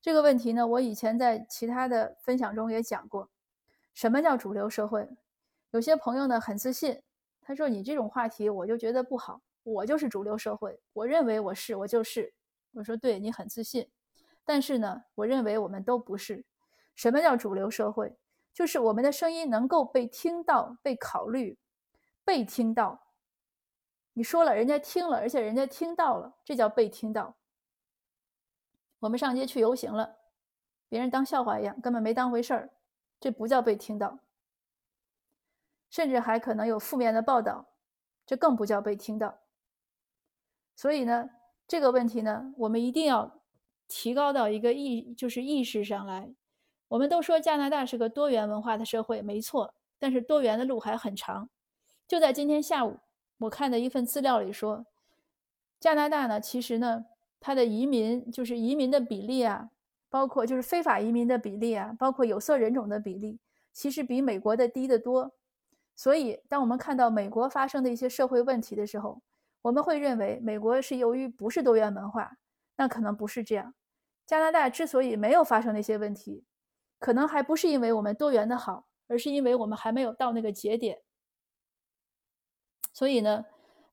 [0.00, 3.28] 这个问题呢，我以前在其他的分享中也讲过。
[3.94, 5.08] 什么叫主流社会？
[5.72, 7.02] 有些朋友呢很自信，
[7.40, 9.40] 他说：“你这种话题我就觉得不好，
[9.72, 12.32] 我就是主流社会，我认为我是，我就是。”
[12.74, 13.90] 我说：“对你很自信。”
[14.44, 16.44] 但是呢，我认为我们都不是。
[16.94, 18.16] 什么叫主流社会？
[18.52, 21.58] 就是我们的声音能够被听到、被考虑、
[22.24, 23.08] 被听到。
[24.12, 27.36] 你说了，人家听了，而且人家听到了，这叫被听到。
[29.00, 30.16] 我们上街去游行了，
[30.88, 32.70] 别人当笑话一样，根本没当回事儿，
[33.18, 34.20] 这不叫被听到。
[35.90, 37.66] 甚至还可能有负面的报道，
[38.24, 39.38] 这更不叫被听到。
[40.76, 41.30] 所以呢，
[41.66, 43.40] 这个问题呢，我们一定要
[43.88, 46.32] 提高到一个意，就是意识上来。
[46.88, 51.48] 我们都说加拿大是个多元文化的社会，没错，但是多元的路还很长。
[52.06, 52.98] 就在今天下午。
[53.38, 54.86] 我看的一份资料里说，
[55.78, 57.04] 加拿大呢，其实呢，
[57.38, 59.68] 它的移民就是移民的比例啊，
[60.08, 63.38] 包括就是非法移民的比例啊，包括有色人种的比例，
[63.74, 65.32] 其实比美国的低得多。
[65.94, 69.20] 所以，当我们看到美国发生的一些社会问题的时候，
[69.66, 72.38] 我们会认为美国是由于不是多元文化，
[72.76, 73.74] 那可能不是这样。
[74.24, 76.44] 加拿大之所以没有发生那些问题，
[77.00, 81.02] 可能还不是因为我们多元的好，而是因为我们还没有到那个节点。
[82.92, 83.44] 所以呢，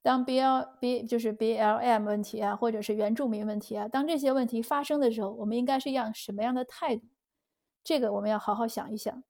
[0.04, 7.08] 当 B L B 就是 B L M 问题啊，或者是原住民问题啊，当这些问题发生的时候，我们应该是一样什么样的态度？
[7.84, 9.24] 这个我们要好好想一想。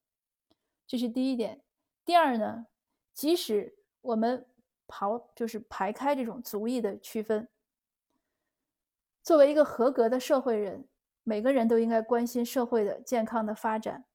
[0.85, 1.61] 这是第一点。
[2.03, 2.67] 第二呢，
[3.13, 4.45] 即使我们
[4.93, 7.47] 刨就是排开这种族裔的区分，
[9.23, 10.87] 作为一个合格的社会人，
[11.23, 14.05] 每个人都应该关心社会的健康的发展。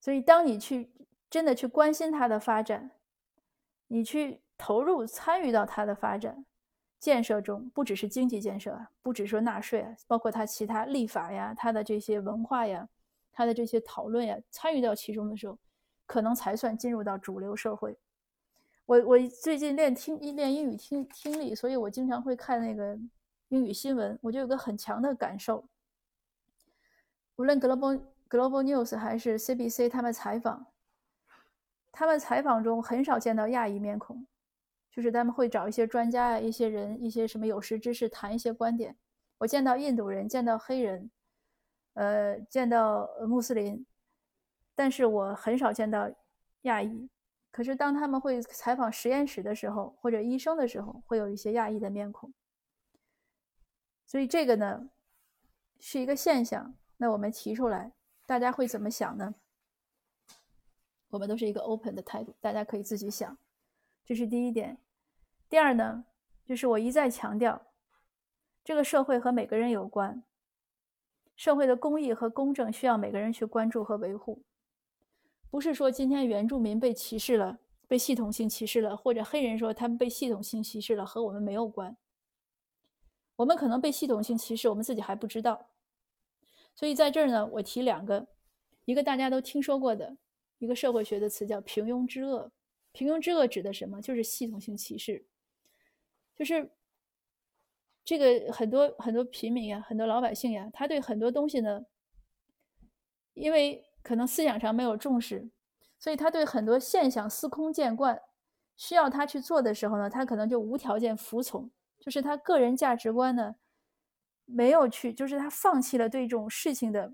[0.00, 0.90] 所以，当你去
[1.28, 2.92] 真的去关心它的发展，
[3.88, 6.46] 你去投入参与到它的发展
[6.98, 12.88] 建设中，不只是经济建设啊，不只是说纳税啊，包括它其他立法呀、它的这些文化呀、
[13.30, 15.58] 它的这些讨论呀，参与到其中的时候，
[16.06, 17.98] 可能才算进入到主流社会。
[18.90, 22.98] 我我最近练听练英语听听力，所以我经常会看那个
[23.46, 25.64] 英语新闻，我就有个很强的感受。
[27.36, 30.66] 无论 Global Global News 还是 CBC，他们采访。
[31.92, 34.26] 他们采访中很少见到亚裔面孔，
[34.90, 38.96] 就是他们会找一些专家啊、一些人、一些什么有识之士谈一些观点。
[39.38, 41.08] 我见到印度人，见到黑人，
[41.94, 43.86] 呃，见到穆斯林，
[44.74, 46.10] 但是我很少见到
[46.62, 47.08] 亚裔。
[47.50, 52.32] 可是当他们会采访实验室的时候，或者医生的时候，会有一些亚裔的面孔。
[54.06, 54.90] 所以这个呢，
[55.78, 56.74] 是一个现象。
[56.96, 57.92] 那我们提出来，
[58.26, 59.34] 大家会怎么想呢？
[61.08, 63.36] 我们都是一个 open 的态度，大家可以自己想，
[64.04, 64.78] 这是第一点。
[65.48, 66.04] 第二呢，
[66.44, 67.60] 就是我一再强调，
[68.62, 70.22] 这个社会和每个人有关，
[71.34, 74.44] 社会的公益和公正需要每个人去关注和维护。
[75.50, 77.58] 不是说今天原住民被歧视了，
[77.88, 81.96] 被系统性歧视了，或者黑人说他们被系统性歧视了，和我们没有关。
[83.36, 85.70] 我们可能被系统性歧视，我们自己还不知道。
[86.74, 88.28] 所以在这儿呢，我提两个，
[88.84, 90.16] 一个大家都听说过的。
[90.58, 92.52] 一个社会学的词叫“平庸之恶”，
[92.92, 94.00] 平庸之恶指的什么？
[94.00, 95.26] 就是系统性歧视，
[96.36, 96.70] 就是
[98.04, 101.86] 这个很多很多平民呀，很多老百姓呀，他对很多东西呢，
[103.32, 105.50] 因为可能思想上没有重视，
[105.98, 108.22] 所以他对很多现象司空见惯，
[108.76, 113.56] 需要他去做的时候呢，他可能就无条件服从，就是他个人价值观呢，
[114.44, 117.12] 没有去，就是他放弃了对这种事情的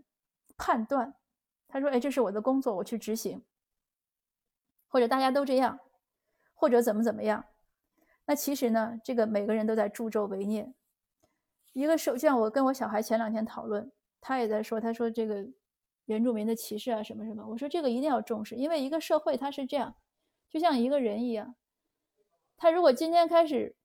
[0.57, 1.15] 判断。
[1.69, 3.45] 他说：“哎，这是我的工作，我去执行。
[4.87, 5.81] 或者大家都这样，
[6.55, 7.45] 或者怎么怎么样。
[8.25, 10.73] 那其实呢，这个每个人都在助纣为虐。
[11.73, 15.47] 一个就像我跟我小孩前两天讨论，他也在说，他说这个
[16.07, 17.47] 原住民的歧视啊，什么什么。
[17.47, 19.95] 我说这个一定要重视，因为一个社会它是这样，
[20.49, 21.55] 就像一个人一样。
[22.57, 23.77] 他如果今天开始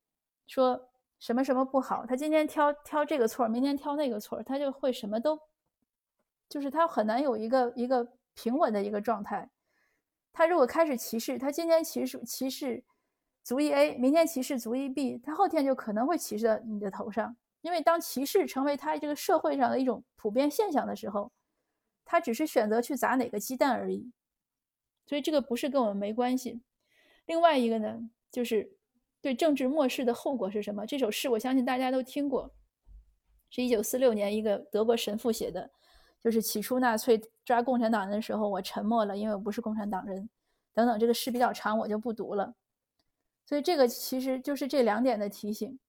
[0.47, 5.38] 说什么什么不好，他今天挑挑这个错，明天挑那个错，他就会什么都。”
[6.47, 9.49] 就是他很难有一个一个平稳的一个状态。
[10.34, 12.84] 他如果开始歧视，他今天歧视歧视
[13.43, 17.36] 族裔 A，明天歧视族裔 B，他后天就可能会歧视到你的头上。
[17.62, 21.31] 因为当歧视成为他这个社会上的一种普遍现象的时候，
[22.12, 24.12] 他只是选择去砸哪个鸡蛋而已。
[25.06, 26.62] 所以这个不是跟我们没关系。
[27.26, 28.76] 另外一个呢，就是
[29.21, 30.85] 对政治漠视的后果是什么？
[30.85, 32.54] 这首诗我相信大家都听过，
[33.50, 35.71] 是一九四六年一个德国神父写的。
[36.19, 40.29] 就是起初纳粹抓共产党人的时候，我沉默了，因为我不是共产党人。
[40.73, 42.54] 等等，这个诗比较长，我就不读了。
[43.46, 45.79] 所以这个其实就是这两点的提醒。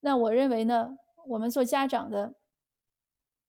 [0.00, 0.98] 那我认为呢，
[1.28, 2.34] 我们做家长的，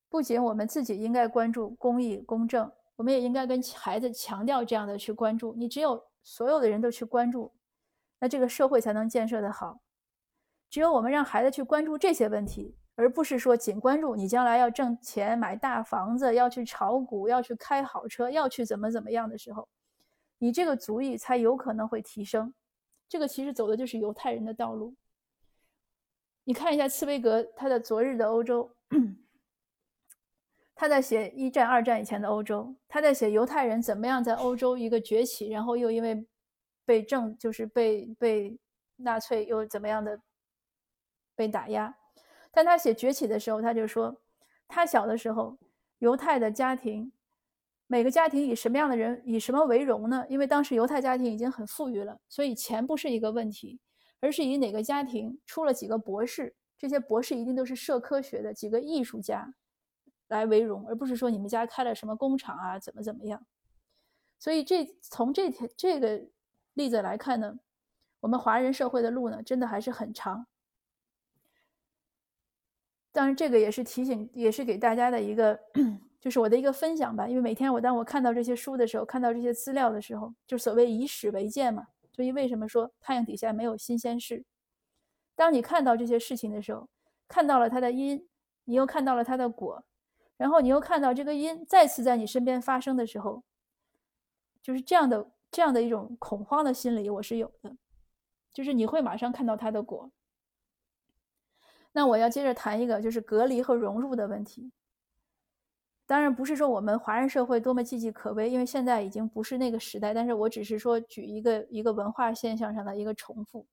[0.10, 5.54] 不仅我们自己应该关注公益公正，我们也应该跟孩子强调这样的去关注。
[5.56, 7.54] 你只有所有的人都去关注，
[8.20, 9.80] 那这个社会才能建设的好。
[10.70, 12.76] 只有我们让孩子去关注这些问题。
[12.96, 19.70] 而不是说仅关注你将来要挣钱买大房子，要去炒股，要去开好车，要去怎么怎么样的时候，
[20.38, 22.54] 你这个足矣才有可能会提升，
[23.08, 24.94] 这个其实走的就是犹太人的道路。
[26.44, 28.70] 你看一下茨威格他的《昨日的欧洲》，
[30.80, 36.26] 他在写一战、二战以前的欧洲，他在写犹太人怎么样在欧洲一个崛起，然后又因为
[36.86, 38.58] 被政就是被被
[38.96, 40.22] 纳粹又怎么样的
[41.36, 41.98] 被打压。
[42.50, 44.22] 但他写崛起的时候，他就说，
[44.70, 45.58] 他小的时候，
[45.98, 47.12] 犹太的家庭，
[47.86, 50.26] 每个家庭以什么样的人，以什么为荣呢？
[50.30, 53.82] 因为当时犹太家庭已经很富裕了，所以钱不是一个问题，
[54.22, 59.54] 而是以哪个家庭出了几个博士，这些博士一定都是社科学的几个艺术家
[60.30, 63.46] 来为荣，而不是说你们家开了什么工厂啊，怎么怎么样。
[64.40, 66.26] 所以这从这条这个
[66.74, 67.60] 例子来看呢，
[68.22, 70.48] 我们华人社会的路呢，真的还是很长。
[73.12, 75.60] 当然，这个也是提醒，也是给大家的一个，
[76.22, 77.28] 就是我的一个分享吧。
[77.28, 81.88] 因为每天我当我看到这些书的时候，看到这些资料的时候，就所谓以史为鉴嘛。
[82.14, 84.46] 所以为什么说太阳底下没有新鲜事？
[85.36, 86.88] 当你看到这些事情的时候，
[87.28, 88.28] 看到了它的因，
[88.66, 89.84] 你又看到了它的果，
[90.40, 93.44] 然后你又看到这个因再次在你身边发生的时候，
[94.62, 97.76] 就是这样的这样的一种恐慌的心理，我是有的，
[98.54, 100.10] 就是你会马上看到它的果。
[101.92, 104.72] 那我要接着谈一个，就是隔离和融入的问题。
[106.06, 110.14] 当然不是说我们华人社会多么岌岌可危，因为现在已经不是那个时代。
[110.14, 113.68] 但是我只是说举一个一个文化现象上的一个重复。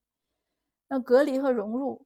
[0.88, 2.04] 那隔离和融入，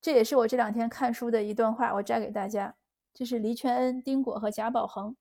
[0.00, 2.74] 这也是我这两天看书的一段话，我摘给大家。
[3.12, 5.16] 这是黎全恩、丁果和贾宝恒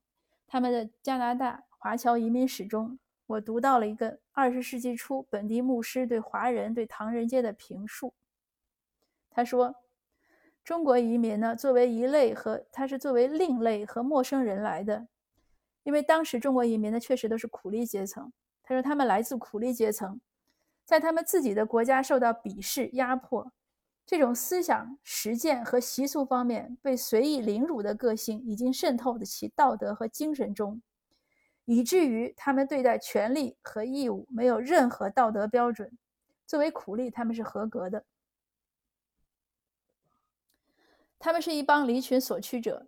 [0.48, 8.14] 他们的加拿大华侨移民史中，我读到了一个二十世纪初本地牧师对华人对唐人街的评述。
[9.30, 9.76] 他说。
[10.62, 15.08] 中国移民呢，作为一类和他是作为另类和陌生人来的，
[15.82, 18.32] 因为当时中国移民呢确实都是苦力阶层。
[18.62, 20.22] 他说他们来自苦力阶层，
[20.86, 23.52] 在他们自己的国家受到鄙视压迫，
[24.10, 30.82] 这种思想实践和习俗方面被随意凌辱的个性已经渗透的其道德和精神中，
[31.66, 35.96] 以至于他们对待权利和义务没有任何道德标准。
[36.48, 38.04] 作为苦力，他们是合格的。
[41.20, 42.88] 他们是一帮离群所趋者，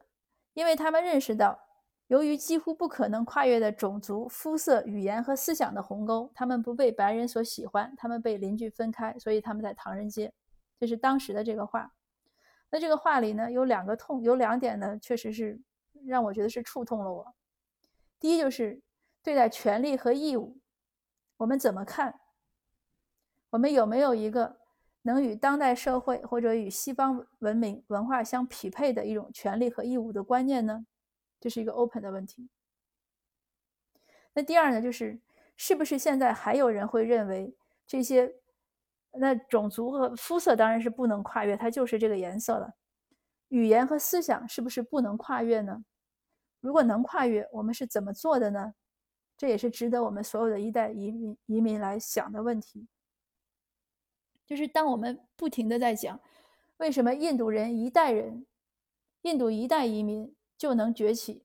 [0.56, 1.60] 因为他们认识到，
[2.08, 10.34] 由于几乎不可能跨越的种族、肤色、语言和思想的鸿沟，他们不被白人所喜欢，他们被邻居分开，所以他们在唐人街。
[10.82, 11.94] 这是当时的这个话。
[12.72, 15.62] 那这个话里呢，有两个痛，有两点呢，确实是
[16.08, 17.36] 让我觉得是触痛了我。
[18.20, 18.82] 第一就是
[19.22, 20.58] 对待权利和义务，
[21.38, 22.20] 我们怎么看？
[23.52, 24.58] 我们有没有一个？
[25.04, 30.86] 能与当代社会或者与西方文明文化相匹配的一种权利和义务的观念呢？
[31.40, 32.50] 这是一个 open 的问题。
[34.34, 35.20] 那第二呢，就是
[35.58, 37.56] 是不是现在还有人会认为
[37.86, 38.36] 这些
[39.14, 42.74] 那种族和肤色当然是不能跨越，它就是这个颜色了。
[43.50, 45.84] 语言和思想是不是不能跨越呢？
[46.62, 48.74] 如果能跨越，我们是怎么做的呢？
[49.36, 52.88] 这也是值得我们所有的一代移民移民来想的问题。
[54.46, 56.20] 就是当我们不停的在讲，
[56.78, 58.46] 为什么印度人一代人，
[59.24, 61.44] 印度一代移民就能崛起？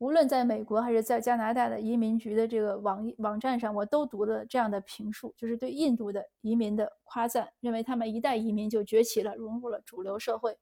[0.00, 10.56] 无论在美国还是在加拿大的移民局的这个网网站上，我都读了这样的评述，就是对印度的移民的夸赞，认为他们一代移民就崛起了，融入了主流社会。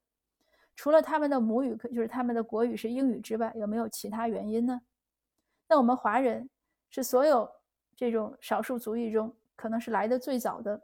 [0.74, 4.80] 除了他们的母语，就是他们的国语是英语之外，有没有其他原因呢？
[5.68, 6.50] 那我们华人
[6.90, 7.48] 是所有
[7.94, 10.82] 这种少数族裔中，可能是来的最早的。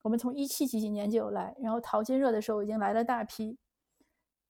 [0.00, 3.58] 我们从一七几几年就有来，然后淘金热的时候已经来了大批。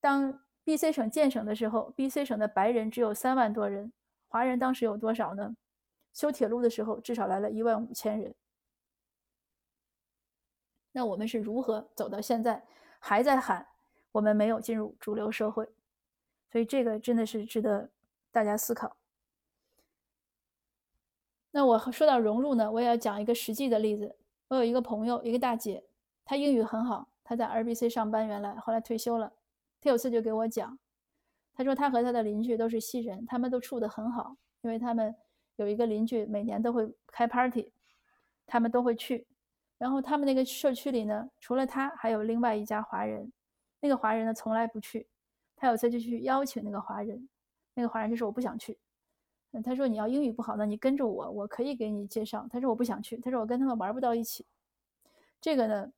[0.01, 0.41] 当
[0.71, 3.93] B、C 省建省的时候，B、C 省的白人只有三万多人，
[4.29, 5.57] 华人当时有多少呢？
[6.15, 8.33] 修铁路的时候至少来了一万五千人。
[10.93, 12.65] 那我们是如何走到现在，
[13.01, 13.67] 还在喊
[14.13, 15.69] 我们没有进入主流社会？
[16.53, 17.91] 所以这个真的是值得
[18.31, 18.97] 大家思考。
[21.51, 24.17] 那我说到融入呢，我也要讲一个实际的例子。
[24.47, 25.83] 我有一个朋友，一个大姐，
[26.25, 29.33] 她英语很好，她在 RBC 上班，原来后来退休了。
[29.81, 30.79] 他有次就给我讲，
[31.55, 35.15] 他说他和他的邻居都是西人，他们都处得很好，因为他们
[35.57, 37.73] 有一个邻居每年都会开 party，
[38.47, 39.27] 他们都会去。
[39.79, 43.33] 然后他们那个社区里呢，除了他，还有另外一家华人，
[43.81, 45.09] 那个华人呢从来不去。
[45.57, 47.29] 他有次就去邀请那个华人，
[47.75, 48.79] 那个华人就说我不想去。
[49.65, 54.47] 他说：“你要英语不好呢，你跟着我，我可以给你介绍。”他说：“我不想去。”他说：“我跟他们玩不到一起。”
[55.41, 55.93] 这个呢，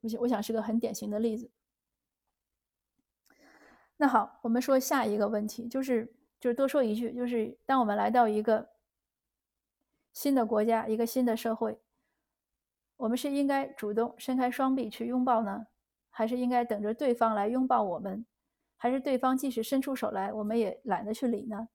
[0.00, 1.50] 我想我想是个很典型的例子。
[4.04, 6.04] 那好，我们说下一个问题，就是
[6.38, 8.68] 就是多说一句，就是当我们来到一个
[10.12, 11.80] 新的国家、一个新的社会，
[12.98, 15.68] 我们是应该主动伸开双臂去拥抱呢，
[16.10, 18.26] 还是应该等着对方来拥抱我们？
[18.76, 21.68] 还是对方即使伸出手来，我们也懒得去理呢？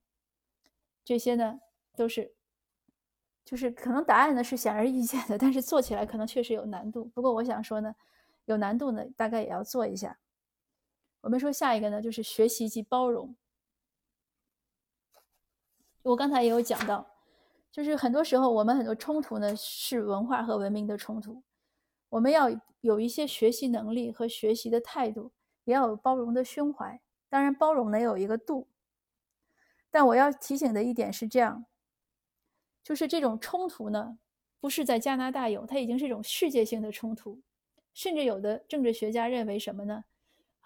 [1.03, 1.59] 这些呢，
[1.95, 2.35] 都是，
[3.43, 7.05] 就是可能答案呢是显而易见的，但是做起来可能确实有难度。
[7.05, 7.95] 不过我想说呢，
[8.45, 10.19] 有难度呢，大概也要做一下。
[11.21, 13.35] 我们说下一个呢，就是学习及包容。
[16.01, 17.15] 我刚才也有讲到。
[17.71, 21.43] 就是很多时候，我们很多冲突呢是文化和文明的冲突。
[22.09, 22.49] 我们要
[22.81, 25.31] 有一些学习能力和学习的态度，
[25.65, 26.99] 也要有包容的胸怀。
[27.29, 28.67] 当然，包容呢有一个度。
[29.91, 31.63] 但我要提醒的一点是这样：
[32.83, 34.17] 就是这种冲突呢，
[34.59, 37.39] 不是在加拿大有，它已经是一种世界性的冲突。
[37.93, 40.05] 甚至有的政治学家认为什么呢？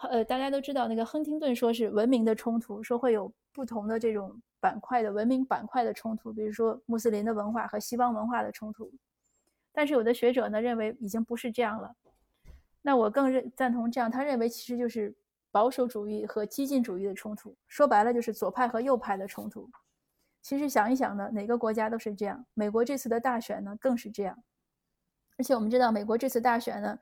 [0.08, 4.42] 呃，大家都知道那个亨廷顿说是文明的冲突，说会有不同的这种。
[4.64, 8.90] 板块的文明板块的冲突，比如说穆斯林的文化和西方文化的冲突，
[9.74, 11.94] 但是有的学者呢认为已经不是这样了。
[12.82, 15.14] 那我更认赞同这样，他认为其实就是
[15.52, 19.70] 保守主义和激进主义的冲突，说白了就是左派和右派的冲突。
[20.42, 24.42] 其实想一想呢，哪个国家都是这样，美国这次的大选呢更是这样。
[25.38, 26.98] 而且我们知道，美国这次大选呢，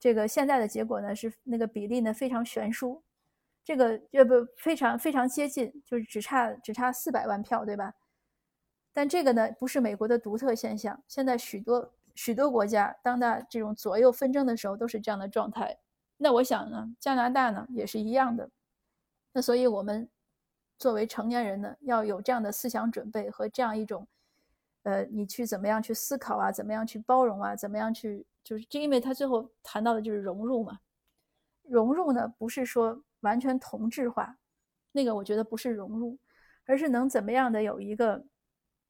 [0.00, 3.00] 这个现在的结果呢是那个比例呢非常悬殊。
[3.62, 7.94] 这个呃不非常非常接近，就是只差只差四百万票，对吧？
[8.92, 15.78] 但这个呢不是美国的独特现象，现在许多许多国家当大这种左右纷争的时候都是这样的状态。
[16.16, 18.50] 那我想呢，加拿大呢也是一样的。
[19.32, 20.08] 那所以我们
[20.78, 24.08] 作为成年人呢，要有这样的思想准备和这样一种，
[24.82, 30.80] 呃，你去怎么样去思考啊，怎么样去包容啊，怎么样去就是，就因为他最后谈到的就是融入嘛。
[31.62, 33.02] 融入呢不是说。
[33.22, 34.38] 完全同质化，
[34.92, 36.18] 那个我觉得不是融入，
[36.64, 38.24] 而是能怎么样的有一个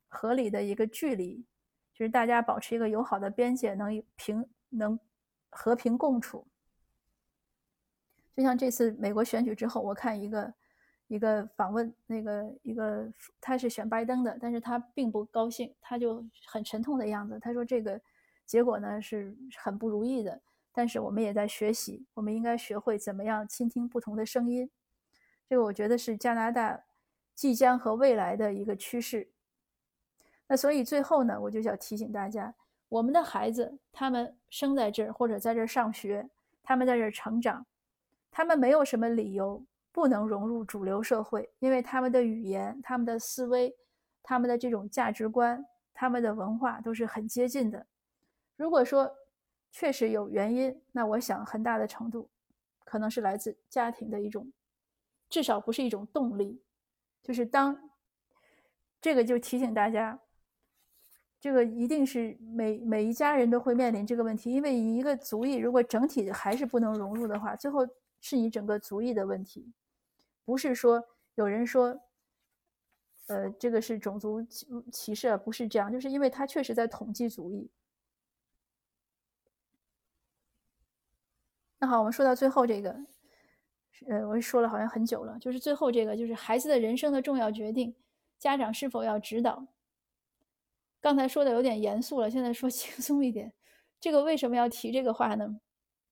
[0.07, 1.45] 合理的一个距离，
[1.93, 4.97] 就是大家保持一个友好的边界，能平能
[5.49, 6.47] 和平共处。
[8.37, 10.55] 就像这次美国选举之后，我看一个
[11.09, 17.37] 一个访问，那个一个他是选拜登的，但是他并不高兴，他就很沉痛的样子。
[17.41, 18.01] 他说这个
[18.51, 20.41] 结果呢是很不如意的。
[20.73, 24.69] 但是我们也在学习，我们应该学会怎么样倾听不同的声音。
[25.49, 26.83] 这个我觉得是加拿大
[27.33, 29.31] 即将和未来的一个趋势。
[30.49, 32.53] 那所以最后呢，我就想提醒大家，
[32.89, 36.29] 我们的孩子他们生在这儿或者在这儿上学，
[36.61, 37.65] 他们在这儿成长，
[38.33, 43.77] 他们没有什么理由不能融入主流社会，因为他们的语言、他们的思维、
[44.25, 47.87] 他们的这种价值观、他们的文化都是很接近的。
[48.61, 49.11] 如果说，
[49.71, 52.29] 确实有原因，那我想很大的程度
[52.85, 54.53] 可能是来自家庭的一种，
[55.31, 56.61] 至少不是一种动力。
[57.23, 57.91] 就是当
[59.01, 60.21] 这个就提醒大家，
[61.41, 67.89] 这个一定是每每一家人都会面临这个问题，因为一个族裔如果整体还是不能融入的话，最后
[68.21, 69.73] 是你整个族裔的问题，
[70.45, 71.03] 不是说
[71.37, 71.99] 有人说，
[73.29, 77.71] 呃，这个是种族歧歧视，不是这样，就是因为他确实在统计族裔。
[81.83, 82.95] 那好，我们说到最后这个，
[84.07, 87.95] 呃，我说了好像很久了，就是最后这个，就是孩子的人生的重要决定，
[88.39, 89.67] 家长是否要指导？
[91.01, 93.55] 刚才说的有点严肃了，现在说 轻松一点。
[93.99, 95.59] 这个为什么要提这个话呢？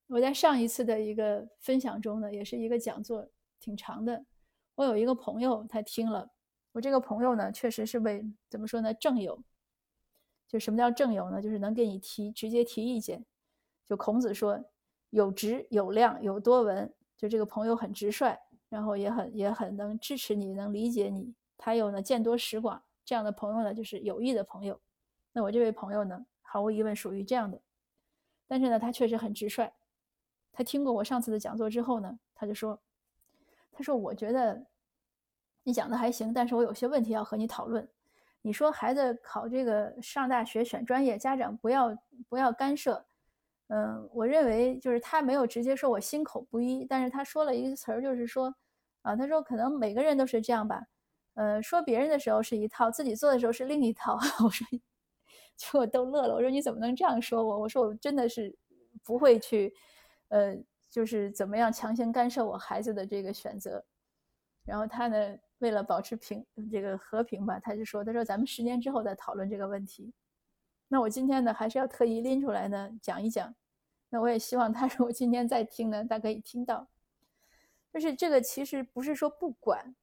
[0.06, 3.28] 我在上一次的一个分享中呢，也是一个讲座，
[3.60, 4.24] 挺长的。
[4.74, 6.30] 我有一个朋友，他听了，
[6.72, 9.42] 我这个朋友呢，确实是位怎么说呢，正友。
[10.46, 11.42] 就什么叫正友呢？
[11.42, 13.26] 就是能给你提直接提意见。
[13.86, 14.64] 就孔子说。
[15.10, 18.38] 有直有量有多闻，就这个朋友很直率，
[18.68, 21.34] 然后也很也很能支持你，能理解你。
[21.56, 24.80] 他有呢见多识广这样的朋友呢，就是有益的朋友。
[25.32, 27.60] 那我这位朋友呢，毫无疑问属于这样的。
[28.46, 29.72] 但是呢，他确实很直率。
[30.52, 32.80] 他听过我上次的讲座之后呢，他就说
[33.72, 34.66] ：“他说我觉得
[35.62, 37.88] 你讲的还行，但是我有些问题要和你讨论。
[38.42, 41.96] 你说孩子考这个上大学选专业，家长不要
[42.28, 43.06] 不要干涉。”
[43.68, 48.54] 嗯，我认为就是他没有直接说我心口不一，但是他说了一个词儿，就是说，
[49.02, 50.82] 啊，他说可能每个人都是这样吧，
[51.34, 54.18] 呃，说别人的时候是一套，自己做的时候是另一套。
[54.44, 54.66] 我说，
[55.56, 56.34] 就我都乐了。
[56.34, 57.58] 我说你怎么能这样说我？
[57.60, 58.56] 我说我真的是
[59.04, 59.74] 不会去，
[60.28, 60.56] 呃，
[60.90, 63.84] 就是怎么样强行干涉我孩子的这个选择。
[64.64, 70.12] 然后他呢，为了保持平这个和平吧，他就说，他说咱们十年之后再讨论这个问题。
[70.88, 73.54] 那我今天呢，还是要特意拎出来呢讲一讲。
[74.10, 76.88] 那我也希望他 如果今天在听呢，他可以听到。
[77.92, 79.94] 就是这个其实不是说不管，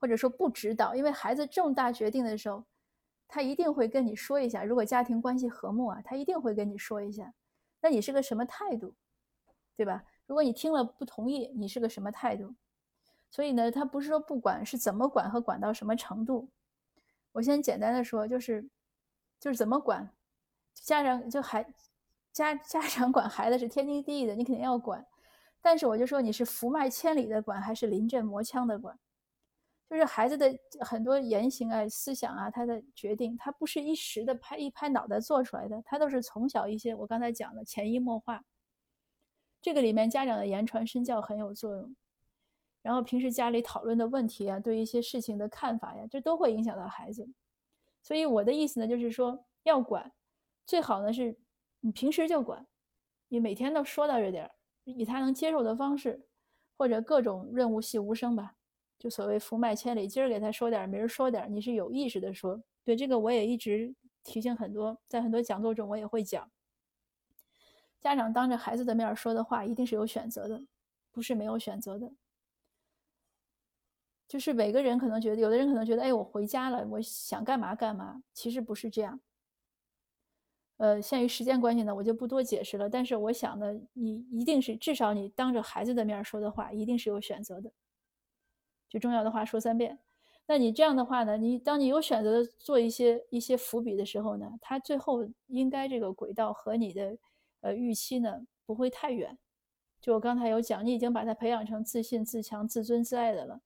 [0.00, 2.64] 或者说不指导，因为孩子重大决定的时候，
[3.28, 4.64] 他一定会跟你说一下。
[4.64, 7.32] 如果家庭关系和睦啊，他一定会跟你说一下。
[7.80, 8.94] 那你是个什么态度，
[9.76, 10.04] 对吧？
[10.26, 12.54] 如果你听了不同意，你是个什么态度？
[13.30, 16.48] 所以呢，他不是说不管，是怎么管和管到什么程度。
[17.32, 18.64] 我先简单的说，就是
[19.40, 20.10] 就是怎么管，
[20.74, 21.66] 家长就孩
[22.32, 25.06] 家家长管孩子是天经地义的，你肯定要管。
[25.60, 28.98] 但是我就说你是福脉千里的管，还是临阵磨枪的管？
[29.88, 38.42] 就是孩子的很多言行啊、思想啊，他的决定，他不是一时的拍一拍脑袋做出来的，他都是从小一些我刚才讲的潜移默化。
[39.60, 41.94] 这个里面家长的言传身教很有作用，
[42.82, 47.28] 然后平时家里讨论的问题啊，对一些事情的看法呀，这都会影响到孩子。
[48.04, 50.12] 所以我的意思呢，就是说要管，
[50.64, 51.36] 最好呢是
[51.80, 52.64] 你平时就管，
[53.28, 54.52] 你每天都说到这点儿。
[54.84, 56.26] 以他能接受的方式，
[56.76, 58.54] 或者各种润物细无声吧，
[58.98, 60.06] 就所谓福脉千里。
[60.06, 62.62] 今儿给他说点，明儿说点，你是有意识的说。
[62.84, 66.50] 对这个我也一直提醒很多，在很多讲座中我也会讲。
[67.98, 70.62] 家长当着孩子的面说的话，一定是有选择的，
[71.10, 72.12] 不是没有选择的。
[74.34, 79.20] 就是每个人可能觉得，有的人可能觉得，哎，我回家了，我想干嘛干嘛，其实不是这样。
[80.78, 82.90] 呃，限于时间关系呢，我就不多解释了。
[82.90, 87.70] 但是我想呢，你一定是至少你当着孩子的面说的话，一定是有选择的。
[88.88, 90.00] 就重要的话说三遍。
[90.48, 97.16] 那你这样的话呢，你当你有选择的做一些一些伏笔的时候呢，他最后应该这个轨道和你的
[97.60, 99.38] 呃预期呢不会太远。
[100.00, 103.60] 就我刚才有讲，你已经把他培养成自信、自强、自尊、自爱的了，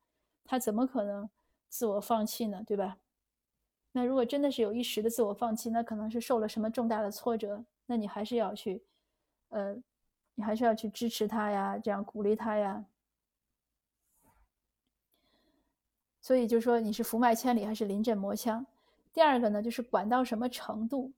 [0.51, 1.29] 他怎么可能
[1.69, 2.65] 自我放弃呢？
[2.67, 2.97] 对吧？
[3.93, 8.83] 那如果真的是有一时的自我放弃，那可能是受了什么重大的挫折，那你还是要去，
[9.51, 9.77] 呃，
[10.35, 12.87] 你还是要去支持他呀，这样鼓励他呀。
[16.23, 18.65] 所以就说你是福脉千里还是临阵磨枪？
[19.13, 21.13] 第二个呢，就是管到什么程度，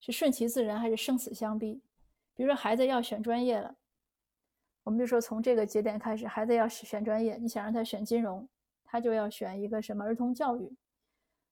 [0.00, 1.80] 是顺其自然还是生死相逼？
[2.34, 3.76] 比如说孩子要选专业了，
[4.84, 8.46] 我们就说从这个节点开始，孩子要选专业，你想让他选金融，
[8.84, 10.76] 他就要选一个什么儿童教育。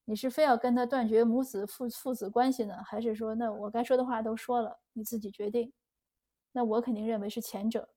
[0.04, 5.72] 你是非要跟他断绝母子父父子关系呢，还是说那我该说的话都说了，你自己决定？
[6.52, 7.88] 那我肯定认为是前者。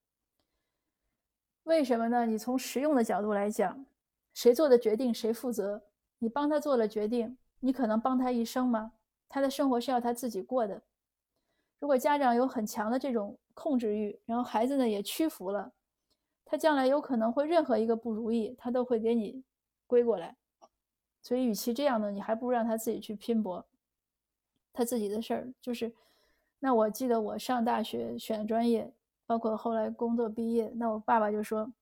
[1.64, 2.26] 为什么呢？
[2.26, 3.86] 你从实用的角度来讲，
[4.34, 5.84] 谁做的决定谁负责？
[6.20, 8.94] 你帮他做了决定，你可能帮他一生吗？
[9.28, 10.82] 他的生活是要他自己过的。
[11.80, 15.74] 如果家长有很强的这种控制欲，然后孩子呢也屈服了，
[16.46, 19.44] 他将来有可能会任何一个不如意，他都会给你
[19.88, 20.36] 归过来。
[21.24, 23.66] 所以，与其这样呢，你还不如让他自己去拼搏，
[24.72, 25.52] 他自己的事儿。
[25.60, 25.92] 就是，
[26.60, 28.94] 那我记得我上大学选专业，
[29.26, 31.74] 包括后来工作毕业，那我爸爸就说：“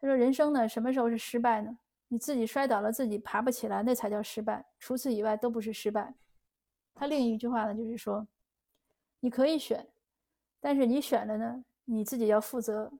[0.00, 1.76] 他说人生呢，什么时候是失败呢？
[2.08, 4.64] 你自己摔倒了，自己爬不起来，那才叫失败。
[4.78, 6.14] 除此以外，都不是失败。”
[6.94, 8.26] 他另一句话呢，就是说
[9.20, 9.86] ：“你可以选，
[10.62, 12.90] 但是你选了呢，你自己要负责，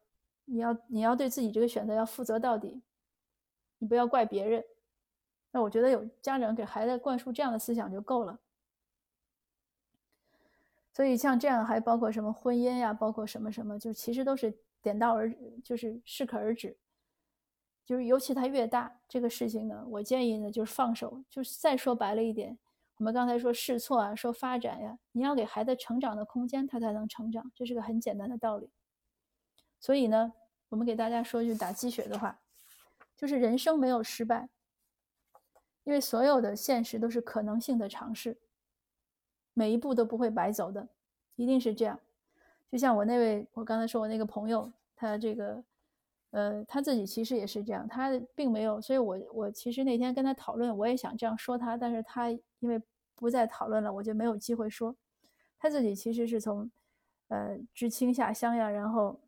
[0.47, 2.83] 你要你要对自己这个选择要负责到底，
[3.79, 4.63] 你不要怪别人。”
[5.55, 8.41] 那我觉得有家长给孩子灌输这样的思想就够了。
[10.93, 14.53] 所以像这样还包括什么婚姻呀，包括什么什么，就其实都是
[14.83, 15.33] 点到而
[15.63, 16.77] 就是适可而止。
[17.85, 21.23] 就是尤其他越大，这个事情呢，我建议呢就是放手。
[21.31, 22.59] 就是再说白了一点，
[23.03, 28.71] 我们刚才说试错啊，说发展呀，你要给孩子成长的空间，他才能成长，这是个很简单的道理。
[29.81, 30.33] 所以呢，
[30.69, 32.39] 我们给大家说句打鸡血的话，
[33.17, 34.49] 就是人生没有失败。
[35.83, 38.39] 因为所有的现实都是可能性的尝试，
[39.53, 40.89] 每一步都不会白走的，
[41.35, 41.99] 一定是这样。
[42.71, 45.65] 就像我那位，我刚才说我那个朋友，他这个，
[46.31, 48.81] 呃，他自己其实也是这样，他并没有。
[48.81, 52.81] 所以我我其实那天跟他讨论，我也想这样说他，但是他因为
[53.23, 54.95] 不再讨论了，我就没有机会说。
[55.59, 56.71] 他自己其实是从，
[57.29, 59.21] 呃，知青下乡呀，然后。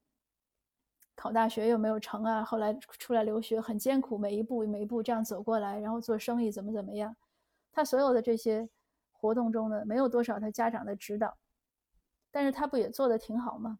[1.16, 7.14] 考大学又没有成啊，后来出来留学很艰苦，每一步每一步这样走过来，然后做生意怎么怎么样，
[7.70, 8.68] 他所有的这些
[9.12, 11.38] 活动中呢，没有多少他家长的指导，
[12.32, 13.78] 但是他不也做的挺好吗？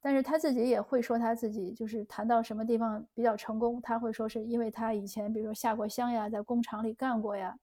[0.00, 7.54] 但是他自己也会说他自己就是谈到什么地方比较成功，他会说是因为他以前比如说下过乡呀，在工厂里干过呀，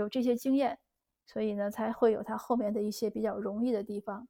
[0.00, 0.78] 有这些经验，
[1.26, 4.26] 所以呢才会有他后面的一些比较容易的地方。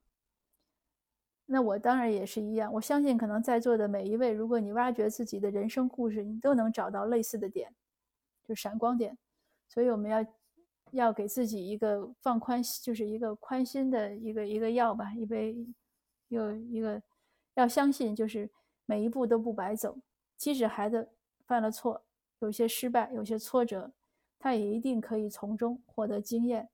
[1.45, 7.73] 那我当然也是一样，我相信可能在座的每一位，如果你挖掘自己的人生故事，你都能找到类似的点，
[8.43, 9.17] 就闪光点。
[9.67, 10.25] 所以我们要
[10.91, 15.57] 要给自己一个放宽，就是一个宽心的一个一个药吧，一杯
[16.29, 17.01] 又一个
[17.55, 18.49] 要相信，就是
[18.85, 19.97] 每一步都不白走。
[20.37, 21.09] 即使孩子
[21.45, 22.01] 犯了错，
[22.39, 23.91] 有些失败，有些挫折，
[24.43, 26.67] 他也一定可以从中获得经验。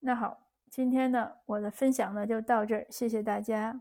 [0.00, 3.80] 那好，今天呢，我的分享呢就到这儿，谢谢大家。